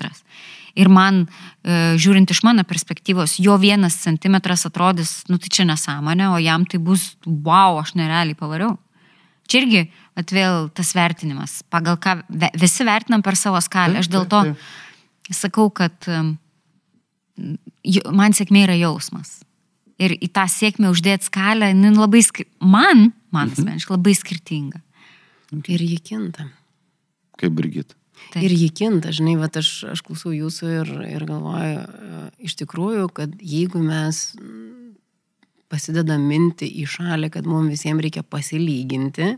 Ir 0.73 0.89
man, 0.89 1.27
e, 1.61 1.95
žiūrint 2.01 2.31
iš 2.33 2.39
mano 2.43 2.63
perspektyvos, 2.65 3.35
jo 3.43 3.57
1 3.61 3.85
cm 3.93 4.39
atrodys, 4.41 5.23
nu 5.29 5.37
tai 5.37 5.51
čia 5.53 5.67
nesąmonė, 5.69 6.31
o 6.33 6.39
jam 6.41 6.65
tai 6.65 6.79
bus, 6.81 7.15
wow, 7.25 7.77
aš 7.83 7.93
nerealiai 7.99 8.33
pavariau. 8.35 8.77
Čia 9.45 9.61
irgi 9.61 9.83
atvėl 10.17 10.69
tas 10.73 10.93
vertinimas, 10.95 11.59
pagal 11.69 11.99
ką 12.01 12.23
visi 12.57 12.85
vertinam 12.87 13.21
per 13.21 13.35
savo 13.37 13.59
skalę. 13.61 13.99
Aš 14.01 14.07
dėl 14.09 14.25
to 14.31 14.41
sakau, 15.29 15.69
kad 15.69 15.93
man 18.13 18.33
sėkmė 18.33 18.65
yra 18.67 18.77
jausmas. 18.79 19.41
Ir 20.01 20.15
į 20.17 20.31
tą 20.33 20.47
sėkmę 20.49 20.89
uždėti 20.89 21.29
skalę, 21.29 21.69
labai, 21.93 22.23
man, 22.59 23.11
man 23.31 23.49
Mhm. 23.49 23.53
asmeniškai 23.53 23.93
labai 23.93 24.15
skirtinga. 24.17 24.81
Ir 25.67 25.79
ji 25.79 25.99
kinta. 25.99 26.49
Kaip 27.37 27.51
Brigit. 27.53 27.93
Taip. 28.31 28.45
Ir 28.47 28.55
ji 28.55 28.69
kinta, 28.73 29.11
žinai, 29.13 29.35
va 29.37 29.49
aš, 29.51 29.69
aš 29.91 30.01
klausau 30.05 30.31
jūsų 30.33 30.69
ir, 30.79 30.93
ir 31.11 31.25
galvoju, 31.29 31.83
e, 31.83 32.21
iš 32.47 32.55
tikrųjų, 32.63 33.09
kad 33.13 33.35
jeigu 33.41 33.81
mes 33.83 34.23
pasidedam 35.73 36.23
minti 36.29 36.69
į 36.81 36.87
šalį, 36.95 37.29
kad 37.33 37.49
mums 37.49 37.73
visiems 37.73 38.03
reikia 38.05 38.23
pasilyginti, 38.23 39.33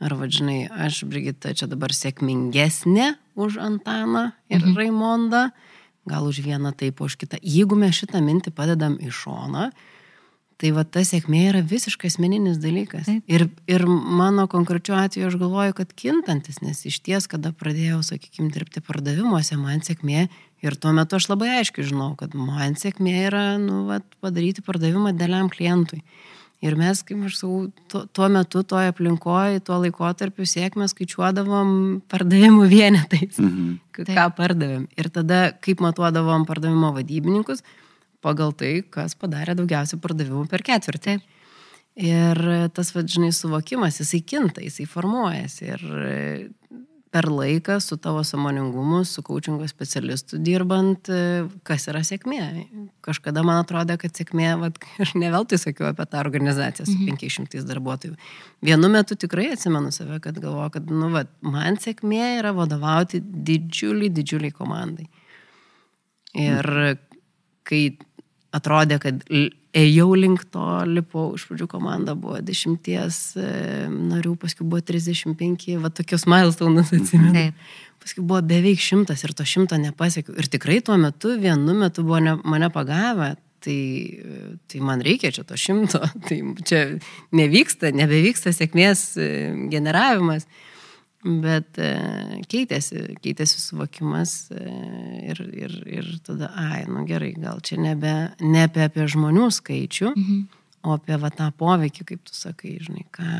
ar 0.00 0.16
vadžinai, 0.18 0.64
aš, 0.86 1.04
Brigita, 1.10 1.52
čia 1.54 1.68
dabar 1.70 1.94
sėkmingesnė 1.94 3.12
už 3.40 3.60
Antaną 3.62 4.30
ir 4.50 4.62
mhm. 4.62 4.76
Raimondą, 4.78 5.44
gal 6.10 6.26
už 6.26 6.40
vieną 6.44 6.72
taip, 6.76 7.02
už 7.04 7.18
kitą. 7.20 7.38
Jeigu 7.42 7.78
mes 7.78 7.94
šitą 7.98 8.22
mintį 8.24 8.54
padedam 8.56 8.96
į 8.98 9.12
šoną, 9.14 9.70
Tai 10.60 10.74
va 10.76 10.82
ta 10.84 11.00
sėkmė 11.06 11.46
yra 11.48 11.60
visiškai 11.64 12.10
asmeninis 12.10 12.58
dalykas. 12.60 13.06
Taip. 13.08 13.24
Ir, 13.32 13.46
ir 13.70 13.86
mano 13.88 14.44
konkrečiu 14.50 14.98
atveju 14.98 15.30
aš 15.30 15.38
galvoju, 15.40 15.76
kad 15.78 15.94
kintantis, 15.96 16.60
nes 16.60 16.82
iš 16.84 16.98
ties, 17.06 17.28
kada 17.32 17.54
pradėjau, 17.56 18.02
sakykime, 18.04 18.50
dirbti 18.52 18.82
pardavimuose, 18.84 19.56
man 19.56 19.80
sėkmė 19.86 20.26
ir 20.60 20.76
tuo 20.76 20.92
metu 20.96 21.16
aš 21.16 21.30
labai 21.32 21.54
aiškiai 21.60 21.88
žinau, 21.88 22.12
kad 22.20 22.36
man 22.36 22.76
sėkmė 22.76 23.16
yra, 23.30 23.46
nu, 23.62 23.86
va, 23.88 24.02
padaryti 24.20 24.64
pardavimą 24.66 25.14
dėliam 25.16 25.48
klientui. 25.52 26.02
Ir 26.60 26.76
mes, 26.76 26.98
kaip 27.08 27.22
aš 27.24 27.38
sakau, 27.38 27.60
tuo, 27.88 28.02
tuo 28.12 28.26
metu, 28.28 28.60
toje 28.68 28.92
aplinkoje, 28.92 29.62
tuo 29.64 29.78
laikotarpiu 29.80 30.44
sėkmę 30.44 30.90
skaičiuodavom 30.92 31.70
pardavimų 32.12 32.66
vienetais. 32.68 33.38
Mhm. 33.40 33.78
Ką 33.96 34.26
pardavėm. 34.36 34.84
Ir 35.00 35.08
tada, 35.12 35.46
kaip 35.64 35.80
matuodavom 35.80 36.44
pardavimo 36.48 36.92
vadybininkus, 36.96 37.64
pagal 38.24 38.54
tai, 38.56 38.80
kas 38.92 39.16
padarė 39.18 39.56
daugiausiai 39.58 40.00
pardavimų 40.02 40.46
per 40.50 40.64
ketvirtį. 40.66 41.18
Ir 42.00 42.38
tas, 42.76 42.92
vadžinai, 42.94 43.32
suvokimas, 43.34 43.98
jisai 44.00 44.22
kinta, 44.22 44.62
jisai 44.64 44.86
formuojasi. 44.88 45.72
Ir 45.74 45.82
per 47.10 47.26
laiką 47.26 47.80
su 47.82 47.96
tavo 47.96 48.22
samoningumu, 48.24 49.04
su 49.04 49.22
coachingo 49.22 49.66
specialistu 49.68 50.38
dirbant, 50.38 51.10
kas 51.66 51.88
yra 51.90 52.04
sėkmė. 52.06 52.44
Kažkada 53.04 53.42
man 53.46 53.64
atrodė, 53.64 53.96
kad 54.00 54.14
sėkmė, 54.14 54.52
vat, 54.60 54.78
aš 55.02 55.16
ne 55.18 55.32
veltui 55.34 55.58
sakiau 55.58 55.90
apie 55.90 56.06
tą 56.06 56.20
organizaciją 56.22 56.86
su 56.86 56.96
500 57.08 57.66
darbuotojų. 57.66 58.14
Vienu 58.66 58.92
metu 58.92 59.18
tikrai 59.18 59.50
atsimenu 59.56 59.90
save, 59.94 60.20
kad 60.22 60.38
galvoju, 60.38 60.76
kad, 60.78 60.94
nu, 60.94 61.10
vat, 61.16 61.32
man 61.42 61.80
sėkmė 61.82 62.36
yra 62.38 62.54
vadovauti 62.56 63.20
didžiuliai, 63.20 64.12
didžiuliai 64.14 64.54
komandai. 64.54 65.10
Ir 66.38 66.66
kai 67.66 67.82
atrodė, 68.56 68.98
kad 69.02 69.20
ėjau 69.30 70.08
link 70.18 70.42
to, 70.50 70.64
lipau, 70.88 71.28
iš 71.38 71.46
pradžių 71.48 71.68
komanda 71.70 72.16
buvo 72.18 72.40
dešimties 72.42 73.20
e, 73.38 73.50
narių, 73.90 74.34
paskui 74.40 74.66
buvo 74.66 74.82
35, 74.86 75.68
va 75.82 75.92
tokius 75.94 76.26
milestones 76.30 76.90
atsimenu. 76.96 77.34
Taip. 77.36 77.68
Paskui 78.00 78.24
buvo 78.24 78.40
beveik 78.48 78.80
šimtas 78.80 79.22
ir 79.26 79.34
to 79.36 79.44
šimto 79.46 79.76
nepasiekiau. 79.78 80.34
Ir 80.40 80.48
tikrai 80.50 80.80
tuo 80.84 80.96
metu, 80.98 81.34
vienu 81.38 81.76
metu 81.76 82.02
buvo 82.06 82.18
ne, 82.24 82.34
mane 82.48 82.70
pagavę, 82.72 83.34
tai, 83.60 83.78
tai 84.70 84.80
man 84.84 85.04
reikia 85.04 85.30
čia 85.36 85.44
to 85.46 85.58
šimto, 85.60 86.00
tai 86.26 86.40
čia 86.66 86.82
nevyksta, 87.36 87.92
nebevyksta 87.94 88.54
sėkmės 88.56 89.04
e, 89.20 89.30
generavimas. 89.72 90.48
Bet 91.20 91.76
e, 91.76 91.90
keitėsi, 92.48 93.02
keitėsi 93.20 93.58
suvokimas 93.60 94.48
e, 94.56 94.62
ir, 95.28 95.40
ir, 95.52 95.74
ir 95.84 96.06
tada, 96.24 96.48
ai, 96.56 96.86
nu 96.88 97.02
gerai, 97.08 97.34
gal 97.36 97.58
čia 97.60 97.76
nebe, 97.76 98.12
nebe 98.40 98.86
apie 98.86 99.04
žmonių 99.04 99.50
skaičių, 99.52 100.14
mhm. 100.14 100.38
o 100.88 100.94
apie 100.96 101.18
va, 101.20 101.28
tą 101.34 101.50
poveikį, 101.60 102.06
kaip 102.08 102.22
tu 102.24 102.32
sakai, 102.36 102.78
žinai, 102.80 103.04
ką, 103.12 103.34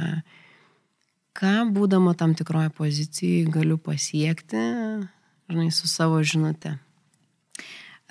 ką 1.40 1.54
būdama 1.72 2.12
tam 2.20 2.34
tikroje 2.36 2.68
pozicijoje 2.76 3.48
galiu 3.54 3.78
pasiekti, 3.80 4.60
žinai, 5.48 5.70
su 5.72 5.88
savo 5.88 6.20
žinute. 6.20 6.74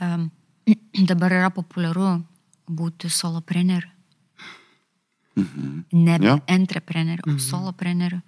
Um, 0.02 0.32
dabar 1.12 1.36
yra 1.44 1.52
populiaru 1.54 2.16
būti 2.66 3.12
solopreneriu. 3.14 3.94
Mhm. 5.38 5.86
Ne 5.94 6.18
Jo. 6.26 6.40
entrepreneriu, 6.50 7.24
o 7.30 7.38
solopreneriu. 7.38 8.20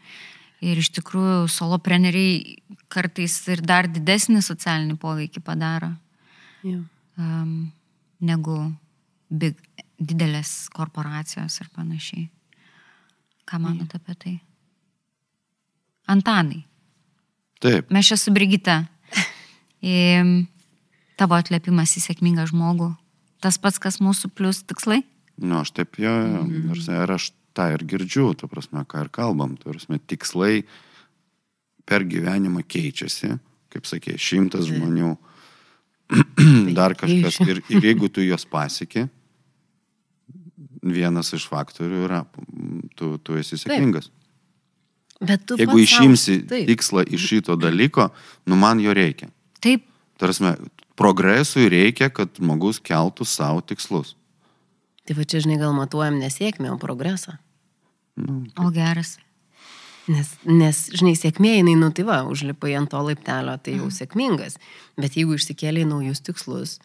Ir 0.62 0.78
iš 0.78 0.91
tikrųjų 0.93 1.47
solopreneriai 1.49 2.59
kartais 2.91 3.39
ir 3.49 3.64
dar 3.66 3.89
didesnį 3.89 4.43
socialinį 4.45 4.97
poveikį 5.01 5.41
padaro 5.41 5.89
Jo. 6.62 6.84
um, 7.18 7.72
negu 8.22 8.57
big, 9.30 9.57
didelės 9.97 10.70
korporacijos 10.74 11.57
ir 11.64 11.72
panašiai. 11.74 12.28
Ką 13.49 13.57
manote 13.64 13.97
apie 13.97 14.16
tai? 14.16 14.36
Antanai, 16.12 16.62
Taip, 17.62 17.91
mes 17.93 18.07
čia 18.09 18.18
su 18.18 18.34
Brigita. 18.34 18.84
Im, 19.86 20.47
Tavo 21.18 21.38
atlėpimas 21.38 21.91
į 21.99 22.01
sėkmingą 22.01 22.47
žmogų. 22.49 22.88
Tas 23.41 23.59
pats, 23.62 23.78
kas 23.82 23.99
mūsų 24.01 24.32
plus 24.34 24.64
tikslai? 24.66 25.03
nu, 25.41 25.59
aš 25.62 25.74
taip 25.74 25.97
jo, 26.01 26.12
mhm. 26.12 26.74
ir 26.74 27.14
aš 27.18 27.32
tą 27.58 27.68
ir 27.74 27.84
girdžiu, 27.88 28.32
tu 28.38 28.49
prasme, 28.52 28.84
ką 28.88 29.06
ir 29.06 29.12
kalbam, 29.14 29.58
tu 29.60 29.72
prasme, 29.72 29.99
tikslai 29.99 30.62
per 31.88 32.06
gyvenimą 32.08 32.64
keičiasi, 32.68 33.34
kaip 33.72 33.88
sakė, 33.89 34.16
šimtas 34.22 34.70
žmonių, 34.70 35.16
dar 36.78 36.95
kažkas. 36.99 37.41
Ir, 37.47 37.62
ir 37.72 37.89
jeigu 37.91 38.12
tu 38.12 38.24
juos 38.24 38.45
pasieki, 38.47 39.08
vienas 40.82 41.32
iš 41.38 41.45
faktorių 41.52 42.04
yra, 42.08 42.24
tu, 42.97 43.16
tu 43.22 43.38
esi 43.39 43.60
sėkmingas. 43.60 44.10
Bet 45.22 45.43
tu 45.45 45.56
Jeigu 45.60 45.78
išimsi 45.78 46.39
taip. 46.49 46.66
tikslą 46.66 47.04
iš 47.14 47.28
šito 47.30 47.54
dalyko, 47.60 48.08
nu 48.49 48.58
man 48.58 48.80
jo 48.82 48.93
reikia. 48.97 49.30
Taip, 49.62 49.86
Tarsi, 50.18 50.54
progresui 50.97 51.68
reikia, 51.70 52.10
kad 52.14 52.34
žmogus 52.38 52.82
keltų 52.82 53.26
savo 53.26 53.62
tikslus. 53.66 54.16
Tai 55.12 55.18
va 55.18 55.26
čia, 55.28 55.41
žinai, 55.43 55.57
gal 55.59 55.74
matuojam 55.76 56.22
nesėkmę, 56.22 56.70
o 56.72 56.78
progresą. 56.80 57.34
o 58.55 58.70
geras. 58.72 59.18
Nes, 60.07 60.30
nes, 60.47 60.78
žinai, 60.95 61.12
sėkmė, 61.20 61.57
jinai, 61.57 61.74
nu 61.76 61.89
tai 61.91 62.05
va, 62.07 62.22
užlipai 62.32 62.72
ant 62.80 62.88
to 62.93 63.01
laiptelio, 63.03 63.57
tai 63.59 63.76
jau 63.76 63.89
sėkmingas. 63.91 64.55
Bet 64.95 65.18
jeigu 65.20 65.36
išsikėlė 65.36 65.84
naujus 65.89 66.24
tikslus, 66.24 66.78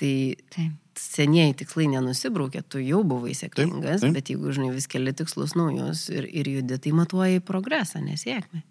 tai 0.00 0.12
Taip. 0.54 0.72
senieji 0.96 1.58
tikslai 1.60 1.90
nenusibraukė, 1.92 2.64
tu 2.72 2.80
jau 2.80 3.02
buvai 3.04 3.36
sėkmingas, 3.36 4.00
Taip, 4.00 4.08
taip. 4.08 4.16
bet 4.16 4.32
jeigu, 4.32 4.56
žinai, 4.56 4.72
vis 4.78 4.88
keli 4.90 5.12
tikslus 5.20 5.52
naujus 5.60 6.08
ir, 6.08 6.24
ir 6.24 6.48
judi, 6.56 6.80
tai 6.80 6.94
matuoji 6.96 7.44
progresą, 7.44 8.00
nesėkmę. 8.08 8.64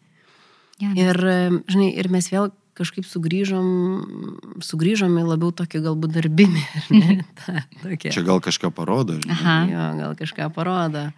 Ja, 0.80 0.90
Ir, 0.96 1.22
žinai, 1.70 1.92
ir 2.02 2.10
mes 2.10 2.32
vėl 2.34 2.50
kažkaip 2.80 3.06
sugrįžom, 3.08 3.68
sugrįžom 4.64 5.20
į 5.20 5.26
labiau 5.28 5.52
tokį 5.56 5.84
galbūt 5.86 6.16
darbinį. 6.16 6.64
ar 6.80 6.90
ne? 6.96 7.20
Ta, 7.42 7.64
tokia. 7.84 8.14
Čia 8.16 8.26
gal 8.28 8.42
kažką 8.44 8.72
parodo, 8.76 9.20
žinai. 9.20 9.36
Aha. 9.36 9.60
Jo, 9.70 9.86
gal 10.00 10.18
kažką 10.20 10.50
parodo. 10.56 11.10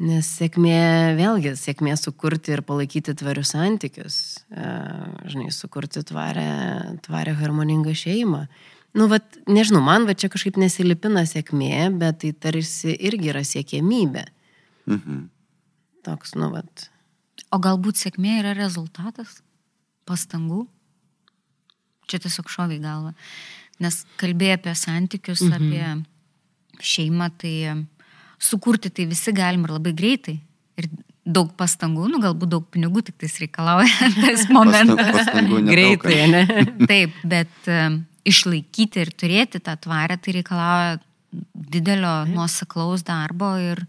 Nes 0.00 0.28
sėkmė, 0.38 1.16
vėlgi, 1.18 1.52
sėkmė 1.60 1.92
sukurti 2.00 2.54
ir 2.54 2.62
palaikyti 2.64 3.12
tvarius 3.20 3.50
santykius, 3.52 4.14
e, 4.48 4.68
žinai, 5.28 5.50
sukurti 5.52 6.00
tvarę, 6.08 6.46
tvarę 7.04 7.34
harmoningą 7.36 7.92
šeimą. 7.92 8.46
Nu, 8.96 9.10
vat, 9.12 9.36
nežinau, 9.46 9.82
man 9.84 10.08
va 10.08 10.16
čia 10.18 10.30
kažkaip 10.32 10.56
nesilipina 10.58 11.26
sėkmė, 11.28 11.90
bet 12.00 12.22
tai 12.24 12.32
tarsi 12.32 12.96
irgi 12.96 13.30
yra 13.34 13.44
siekėmybė. 13.46 14.24
Mhm. 14.88 15.20
Toks, 16.08 16.32
nu, 16.40 16.48
vat. 16.54 16.88
O 17.52 17.60
galbūt 17.60 18.00
sėkmė 18.00 18.40
yra 18.40 18.56
rezultatas 18.56 19.42
pastangų? 20.08 20.64
Čia 22.10 22.22
tiesiog 22.26 22.50
šoviai 22.50 22.82
galva. 22.82 23.14
Nes 23.80 24.02
kalbėjai 24.20 24.58
apie 24.58 24.74
santykius, 24.76 25.44
mhm. 25.46 25.56
apie 25.56 26.84
šeimą, 26.84 27.30
tai 27.40 27.54
sukurti 28.40 28.90
tai 28.92 29.06
visi 29.08 29.32
galim 29.36 29.64
ir 29.66 29.76
labai 29.76 29.94
greitai. 29.96 30.38
Ir 30.80 30.88
daug 31.30 31.52
pastangų, 31.58 32.08
nu 32.10 32.20
galbūt 32.22 32.50
daug 32.50 32.64
pinigų 32.72 33.04
tik 33.06 33.18
tais 33.20 33.36
reikalauja 33.42 34.10
tas 34.24 34.46
momentas. 34.52 35.12
Pastangų. 35.18 35.62
Greitai, 35.68 36.18
ne? 36.32 36.42
Taip, 36.90 37.14
bet 37.28 37.70
em, 37.70 38.02
išlaikyti 38.28 39.04
ir 39.04 39.12
turėti 39.14 39.60
tą 39.62 39.76
tvarę, 39.84 40.16
tai 40.20 40.38
reikalauja 40.40 40.98
didelio 41.54 42.14
nuoseklaus 42.26 43.04
darbo 43.06 43.52
ir 43.62 43.84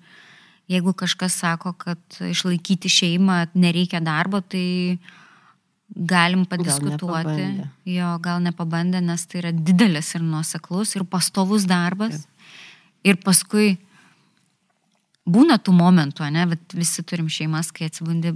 jeigu 0.72 0.94
kažkas 0.96 1.40
sako, 1.42 1.74
kad 1.80 2.20
išlaikyti 2.24 2.92
šeimą 2.92 3.40
nereikia 3.60 4.04
darbo, 4.04 4.44
tai 4.44 5.00
galim 5.96 6.46
padiskutuoti. 6.48 6.96
nepabandė. 6.96 7.68
jo, 7.92 8.12
gal 8.24 8.42
nepabandė, 8.44 9.02
nes 9.04 9.26
tai 9.28 9.42
yra 9.44 9.52
didelis 9.52 10.14
ir 10.16 10.24
nuoseklus 10.24 10.96
ir 10.96 11.06
pastovus 11.06 11.68
darbas. 11.70 12.26
Ir 13.04 13.18
paskui 13.18 13.76
būna 15.26 15.58
tų 15.62 15.74
momentų, 15.76 16.28
ne, 16.32 16.46
bet 16.54 16.76
visi 16.78 17.04
turim 17.04 17.30
šeimas, 17.32 17.72
kai 17.74 17.90
atsibundi, 17.90 18.36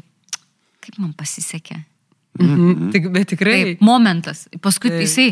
kaip 0.81 0.97
man 1.01 1.13
pasisekė. 1.17 1.77
Mhm. 2.39 2.89
Tik, 2.91 3.11
bet 3.13 3.29
tikrai. 3.31 3.57
Taip, 3.63 3.83
momentas. 3.85 4.47
Paskui 4.61 4.91
Taip. 4.91 5.05
jisai 5.05 5.29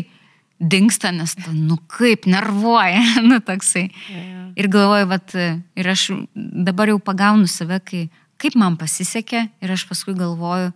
dinksta, 0.60 1.10
nes, 1.12 1.34
tu, 1.36 1.52
nu 1.52 1.76
kaip, 1.90 2.28
nervuoja, 2.30 3.02
nu 3.28 3.40
toksai. 3.44 3.88
Ir 4.56 4.70
galvoju, 4.72 5.10
vat, 5.10 5.34
ir 5.76 5.90
aš 5.90 6.08
dabar 6.34 6.92
jau 6.92 7.00
pagaunu 7.02 7.50
save, 7.50 7.80
kai, 7.84 8.06
kaip 8.40 8.56
man 8.56 8.78
pasisekė, 8.80 9.44
ir 9.60 9.74
aš 9.74 9.84
paskui 9.90 10.14
galvoju, 10.16 10.72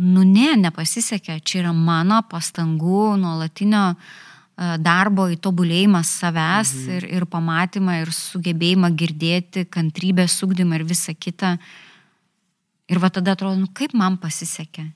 nu 0.00 0.24
ne, 0.24 0.54
nepasisekė, 0.60 1.40
čia 1.44 1.64
yra 1.64 1.72
mano 1.76 2.20
pastangų, 2.30 3.16
nuolatinio 3.20 3.82
e, 3.92 3.96
darbo 4.80 5.26
įtobulėjimas 5.32 6.14
savęs 6.22 6.72
mhm. 6.78 6.96
ir, 6.96 7.08
ir 7.18 7.28
pamatymą, 7.30 7.98
ir 8.04 8.14
sugebėjimą 8.16 8.92
girdėti, 8.96 9.66
kantrybės 9.68 10.38
sugdymą 10.40 10.80
ir 10.80 10.86
visa 10.88 11.14
kita. 11.14 11.56
Ir 12.90 12.98
va 13.02 13.12
tada 13.14 13.36
atrodo, 13.36 13.60
nu 13.60 13.70
kaip 13.76 13.94
man 13.94 14.16
pasisekė. 14.22 14.88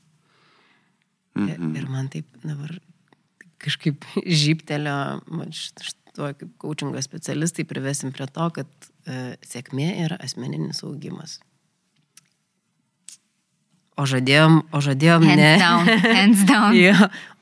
Mhm. 1.39 1.71
Ir 1.77 1.89
man 1.91 2.11
taip 2.13 2.29
dabar 2.45 2.73
kažkaip 3.65 4.05
žyptelio, 4.45 4.99
šituo 5.53 6.31
kaip 6.39 6.51
coachingo 6.63 7.03
specialistai 7.03 7.67
privesim 7.69 8.13
prie 8.15 8.29
to, 8.31 8.49
kad 8.57 8.89
e, 9.05 9.35
sėkmė 9.45 9.91
yra 10.07 10.21
asmeninis 10.25 10.85
augimas. 10.87 11.41
O 13.95 14.03
žadėjom, 14.11 14.57
o 14.75 14.81
žadėjom 14.83 15.23
Hands 15.23 15.39
ne. 15.39 15.51
down, 15.61 15.87
hands 16.03 16.41
down. 16.49 16.75
jo, 16.83 16.95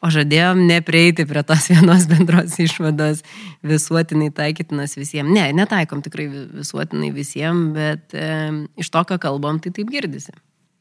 o 0.05 0.11
žadėjom 0.13 0.59
neprieiti 0.69 1.25
prie 1.25 1.41
tos 1.49 1.71
vienos 1.73 2.05
bendros 2.11 2.59
išvados 2.61 3.23
visuotinai 3.65 4.29
taikytinas 4.37 4.99
visiems. 5.01 5.33
Ne, 5.33 5.47
netaikom 5.57 6.03
tikrai 6.05 6.27
vi- 6.29 6.45
visuotinai 6.61 7.09
visiems, 7.17 7.71
bet 7.73 8.13
e, 8.13 8.29
iš 8.77 8.91
to, 8.93 9.01
ką 9.09 9.17
kalbam, 9.23 9.63
tai 9.65 9.73
taip 9.73 9.89
girdisi. 9.95 10.35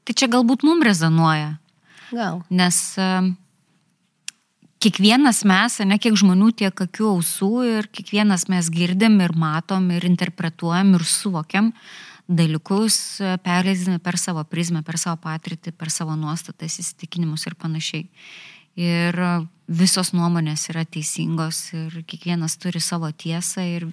Tai 0.03 0.17
čia 0.17 0.27
galbūt 0.33 0.65
mums 0.67 0.83
rezonuoja, 0.89 1.53
Gal. 2.11 2.41
nes 2.51 2.81
em, 2.99 3.31
kiekvienas 4.83 5.43
mes, 5.47 5.79
ne 5.87 5.97
kiek 6.01 6.19
žmonių, 6.19 6.51
tiek 6.65 6.83
akių 6.83 7.13
ausų 7.15 7.51
ir 7.77 7.87
kiekvienas 7.95 8.47
mes 8.51 8.67
girdim 8.73 9.19
ir 9.23 9.31
matom 9.39 9.87
ir 9.95 10.03
interpretuojam 10.09 10.95
ir 10.99 11.05
suvokiam 11.07 11.71
dalykus, 12.31 13.19
e, 13.19 13.35
perleisdami 13.43 13.99
per 13.99 14.17
savo 14.17 14.43
prizmę, 14.47 14.81
per 14.87 14.97
savo 14.99 15.19
patirtį, 15.21 15.73
per 15.75 15.91
savo 15.91 16.15
nuostatas, 16.15 16.79
įsitikinimus 16.79 17.45
ir 17.47 17.55
panašiai. 17.59 18.07
Ir 18.79 19.19
e, 19.19 19.31
visos 19.67 20.13
nuomonės 20.15 20.69
yra 20.71 20.85
teisingos 20.87 21.71
ir 21.75 22.01
kiekvienas 22.07 22.57
turi 22.61 22.81
savo 22.83 23.11
tiesą 23.11 23.65
ir, 23.67 23.87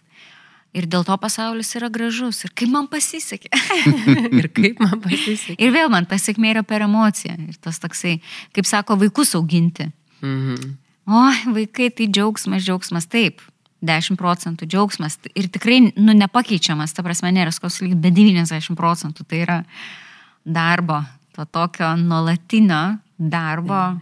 ir 0.72 0.86
dėl 0.86 1.06
to 1.06 1.16
pasaulis 1.18 1.74
yra 1.78 1.90
gražus. 1.90 2.44
Ir 2.46 2.54
kaip 2.54 2.70
man 2.74 2.88
pasisekė. 2.90 3.50
Ir 4.38 4.50
kaip 4.54 4.82
man 4.84 4.98
pasisekė. 5.02 5.58
Ir 5.58 5.74
vėl 5.74 5.90
man 5.92 6.06
ta 6.06 6.20
sėkmė 6.20 6.54
yra 6.54 6.66
per 6.66 6.86
emociją. 6.86 7.38
Ir 7.48 7.58
tas 7.62 7.82
toksai, 7.82 8.18
kaip 8.54 8.70
sako, 8.70 8.98
vaikus 9.02 9.34
auginti. 9.38 9.90
Mhm. 10.22 10.76
O, 11.08 11.20
vaikai, 11.54 11.88
tai 11.88 12.04
džiaugsmas, 12.12 12.66
džiaugsmas, 12.66 13.06
taip. 13.08 13.40
10 13.84 14.18
procentų 14.18 14.66
džiaugsmas 14.66 15.18
ir 15.38 15.48
tikrai, 15.54 15.80
nu, 15.94 16.14
nepakeičiamas, 16.16 16.94
ta 16.96 17.04
prasme, 17.06 17.30
nėra 17.34 17.52
lyg, 17.52 17.94
bet 17.94 18.16
90 18.16 18.74
procentų 18.78 19.26
tai 19.28 19.42
yra 19.44 19.58
darbo, 20.44 21.02
to 21.36 21.44
tokio 21.44 21.94
nuolatinio 21.96 22.98
darbo. 23.18 23.98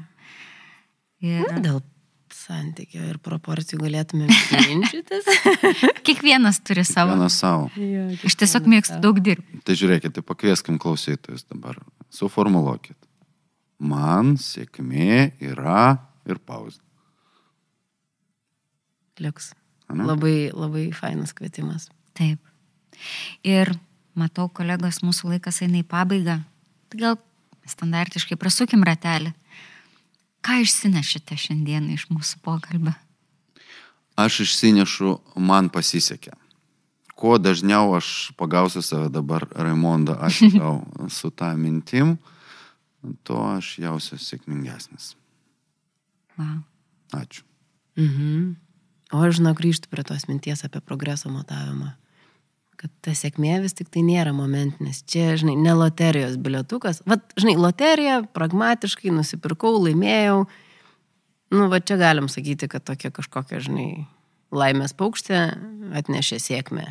Ir 1.24 1.44
Na, 1.48 1.60
dėl 1.60 1.82
santykio 2.46 3.02
ir 3.10 3.18
proporcijų 3.24 3.80
galėtume 3.82 4.28
ginčytis. 4.28 5.28
kiekvienas 6.06 6.60
turi 6.64 6.84
savo. 6.86 7.16
Vienas 7.16 7.38
savo. 7.42 7.68
Aš 8.26 8.38
tiesiog 8.42 8.68
mėgstu 8.70 9.00
daug 9.02 9.18
dirbti. 9.20 9.60
Tai 9.66 9.76
žiūrėkit, 9.80 10.14
tai 10.16 10.24
pakvieskim 10.24 10.78
klausytojus 10.82 11.46
dabar. 11.50 11.80
suformuluokit. 12.12 12.96
Man 13.78 14.36
sėkmė 14.40 15.36
yra 15.42 15.98
ir 16.24 16.40
pauzė. 16.40 16.80
Liuks. 19.20 19.52
Ane? 19.88 20.06
Labai, 20.08 20.50
labai 20.54 20.88
fainas 20.94 21.34
kvietimas. 21.36 21.88
Taip. 22.16 22.40
Ir 23.46 23.72
matau, 24.18 24.48
kolegos, 24.48 25.02
mūsų 25.04 25.36
laikas 25.36 25.62
eina 25.62 25.82
į 25.82 25.86
pabaigą. 25.88 26.40
Tai 26.90 27.00
gal 27.00 27.18
standartiškai 27.68 28.38
prasukim 28.40 28.84
ratelį. 28.86 29.32
Ką 30.46 30.60
išsinešite 30.62 31.36
šiandien 31.38 31.88
iš 31.94 32.06
mūsų 32.12 32.40
pokalbio? 32.44 32.94
Aš 34.16 34.40
išsinešu, 34.46 35.16
man 35.42 35.68
pasisekė. 35.74 36.32
Kuo 37.16 37.36
dažniau 37.40 37.94
aš 37.96 38.30
pagausiu 38.36 38.82
save 38.84 39.08
dabar, 39.12 39.46
Raimonda, 39.56 40.18
ačiū 40.28 40.50
tau 40.54 40.84
su 41.18 41.30
tą 41.32 41.50
mintim, 41.56 42.16
tuo 43.24 43.40
aš 43.56 43.78
jausiu 43.80 44.18
sėkmingesnis. 44.20 45.14
Wow. 46.36 46.60
Ačiū. 47.16 47.44
Mhm. 47.96 48.65
O 49.14 49.22
aš 49.22 49.38
žinau, 49.38 49.54
grįžtų 49.54 49.90
prie 49.92 50.02
tos 50.06 50.26
minties 50.26 50.64
apie 50.66 50.82
progreso 50.82 51.30
matavimą. 51.30 51.92
Kad 52.76 52.92
ta 53.06 53.14
sėkmė 53.16 53.60
vis 53.62 53.76
tik 53.76 53.88
tai 53.92 54.02
nėra 54.04 54.34
momentinis. 54.36 55.00
Čia, 55.08 55.30
žinai, 55.40 55.54
ne 55.56 55.72
loterijos 55.76 56.34
bilietukas. 56.42 57.00
Vat, 57.08 57.22
žinai, 57.38 57.54
loterija, 57.60 58.18
pragmatiškai 58.36 59.14
nusipirkau, 59.14 59.76
laimėjau. 59.86 60.42
Nu, 61.54 61.70
va 61.72 61.80
čia 61.80 61.96
galim 62.00 62.28
sakyti, 62.28 62.68
kad 62.68 62.84
tokia 62.84 63.12
kažkokia, 63.14 63.62
žinai, 63.64 63.88
laimės 64.52 64.92
paukštė 64.98 65.40
atnešė 66.02 66.42
sėkmę. 66.42 66.86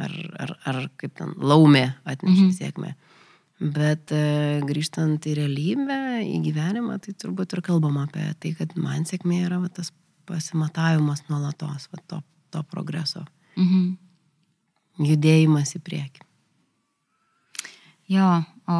Ar, 0.00 0.12
ar, 0.40 0.56
ar 0.66 0.84
kaip 0.98 1.14
ten, 1.20 1.36
laumė 1.36 1.90
atnešė 2.08 2.46
mhm. 2.48 2.52
sėkmę. 2.56 2.94
Bet 3.62 4.10
e, 4.16 4.58
grįžtant 4.66 5.22
į 5.28 5.36
realybę, 5.38 5.98
į 6.24 6.40
gyvenimą, 6.48 6.96
tai 7.04 7.12
turbūt 7.14 7.52
ir 7.54 7.60
kalbam 7.62 8.00
apie 8.00 8.24
tai, 8.42 8.56
kad 8.58 8.72
man 8.80 9.04
sėkmė 9.06 9.44
yra 9.44 9.60
va, 9.62 9.68
tas 9.70 9.92
pasimatavimas 10.26 11.24
nuolatos, 11.28 11.88
va, 11.92 12.02
to, 12.06 12.22
to 12.50 12.62
progreso, 12.62 13.24
Mhm. 13.56 13.96
judėjimas 14.98 15.74
į 15.76 15.80
priekį. 15.80 16.20
Jo, 18.08 18.44
o 18.68 18.78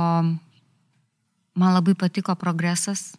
man 1.55 1.75
labai 1.75 1.95
patiko 1.95 2.35
progresas, 2.37 3.15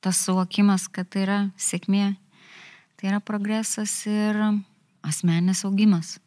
tas 0.00 0.16
suvokimas, 0.16 0.88
kad 0.88 1.08
tai 1.08 1.22
yra 1.22 1.38
sėkmė, 1.56 2.16
tai 2.96 3.08
yra 3.08 3.20
progresas 3.20 4.06
ir 4.06 4.36
asmeninis 5.02 5.64
augimas. 5.64 6.18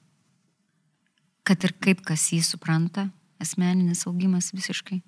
Kad 1.43 1.63
ir 1.63 1.74
kaip 1.74 2.01
kas 2.05 2.30
jį 2.32 2.41
supranta, 2.43 3.11
asmeninis 3.39 4.05
augimas 4.07 4.51
visiškai. 4.55 5.01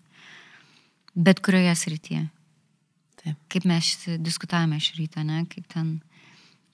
Bet 1.16 1.40
kurioje 1.40 1.76
srityje. 1.80 2.30
Taip. 3.26 3.38
Kaip 3.50 3.66
mes 3.66 3.92
diskutavome 4.22 4.78
šį 4.82 5.00
rytą, 5.00 5.24
ne? 5.26 5.42
kaip 5.50 5.66
ten 5.74 5.96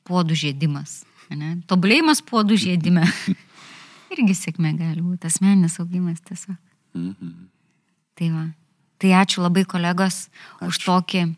puodų 0.08 0.36
žėdimas. 0.36 1.02
Ne? 1.32 1.62
Tobulėjimas 1.72 2.20
puodų 2.28 2.58
žėdime. 2.60 3.06
Irgi 4.12 4.36
sėkmė 4.36 4.74
gali 4.76 5.00
būti, 5.00 5.30
asmeninis 5.30 5.80
augimas 5.80 6.20
tiesiog. 6.28 6.58
Mhm. 6.98 7.38
Tai 8.20 8.34
va. 8.34 8.50
Tai 9.02 9.14
ačiū 9.18 9.42
labai 9.42 9.64
kolegos 9.66 10.26
ačiū. 10.28 10.68
už 10.68 10.82
tokį 10.84 11.22
e, 11.24 11.32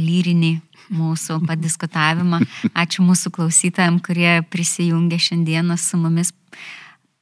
lyrinį 0.00 0.54
mūsų 0.96 1.38
padiskutavimą. 1.46 2.40
Ačiū 2.82 3.04
mūsų 3.06 3.30
klausytojams, 3.36 4.02
kurie 4.02 4.40
prisijungė 4.50 5.20
šiandieną 5.28 5.76
su 5.78 6.00
mumis 6.00 6.32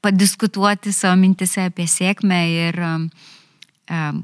padiskutuoti 0.03 0.95
savo 0.95 1.19
mintise 1.21 1.67
apie 1.69 1.85
sėkmę 1.91 2.41
ir 2.55 2.81
e, 2.87 2.95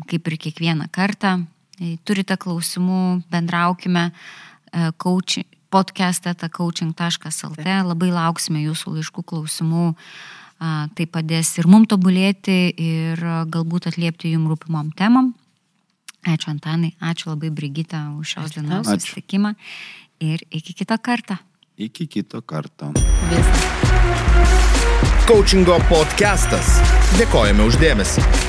kaip 0.08 0.30
ir 0.30 0.38
kiekvieną 0.46 0.88
kartą. 0.94 1.40
E, 1.80 1.96
Turite 2.04 2.36
klausimų, 2.36 3.22
bendraukime. 3.30 4.10
e, 4.72 4.90
Coach, 4.96 5.44
podcast'e 5.70 6.34
coaching.lt. 6.50 7.66
Labai 7.84 8.10
lauksime 8.10 8.62
jūsų 8.64 8.98
laiškų 8.98 9.24
klausimų. 9.24 9.94
A, 10.58 10.88
Tai 10.94 11.06
padės 11.06 11.52
ir 11.58 11.68
mum 11.70 11.84
tobulėti, 11.86 12.74
ir 12.74 13.20
a, 13.22 13.44
galbūt 13.46 13.86
atliepti 13.92 14.32
jum 14.32 14.48
rūpimom 14.50 14.90
temam. 14.96 15.34
Ačiū 16.26 16.50
Antanai, 16.50 16.94
ačiū 17.00 17.30
labai 17.30 17.50
Brigita 17.54 18.10
už 18.18 18.26
šios 18.34 18.50
Ačiū 18.50 18.60
dienos 18.60 18.86
susitikimą 18.90 19.54
ir 20.18 20.42
iki 20.50 20.74
kito 20.74 20.98
karto. 20.98 21.38
Iki 21.78 22.06
kito 22.10 22.42
karto. 22.42 22.90
Viskas. 23.30 23.68
Coachingo 25.28 25.78
podcastas. 25.86 26.80
Dėkojame 27.20 27.62
uždėmesi. 27.68 28.47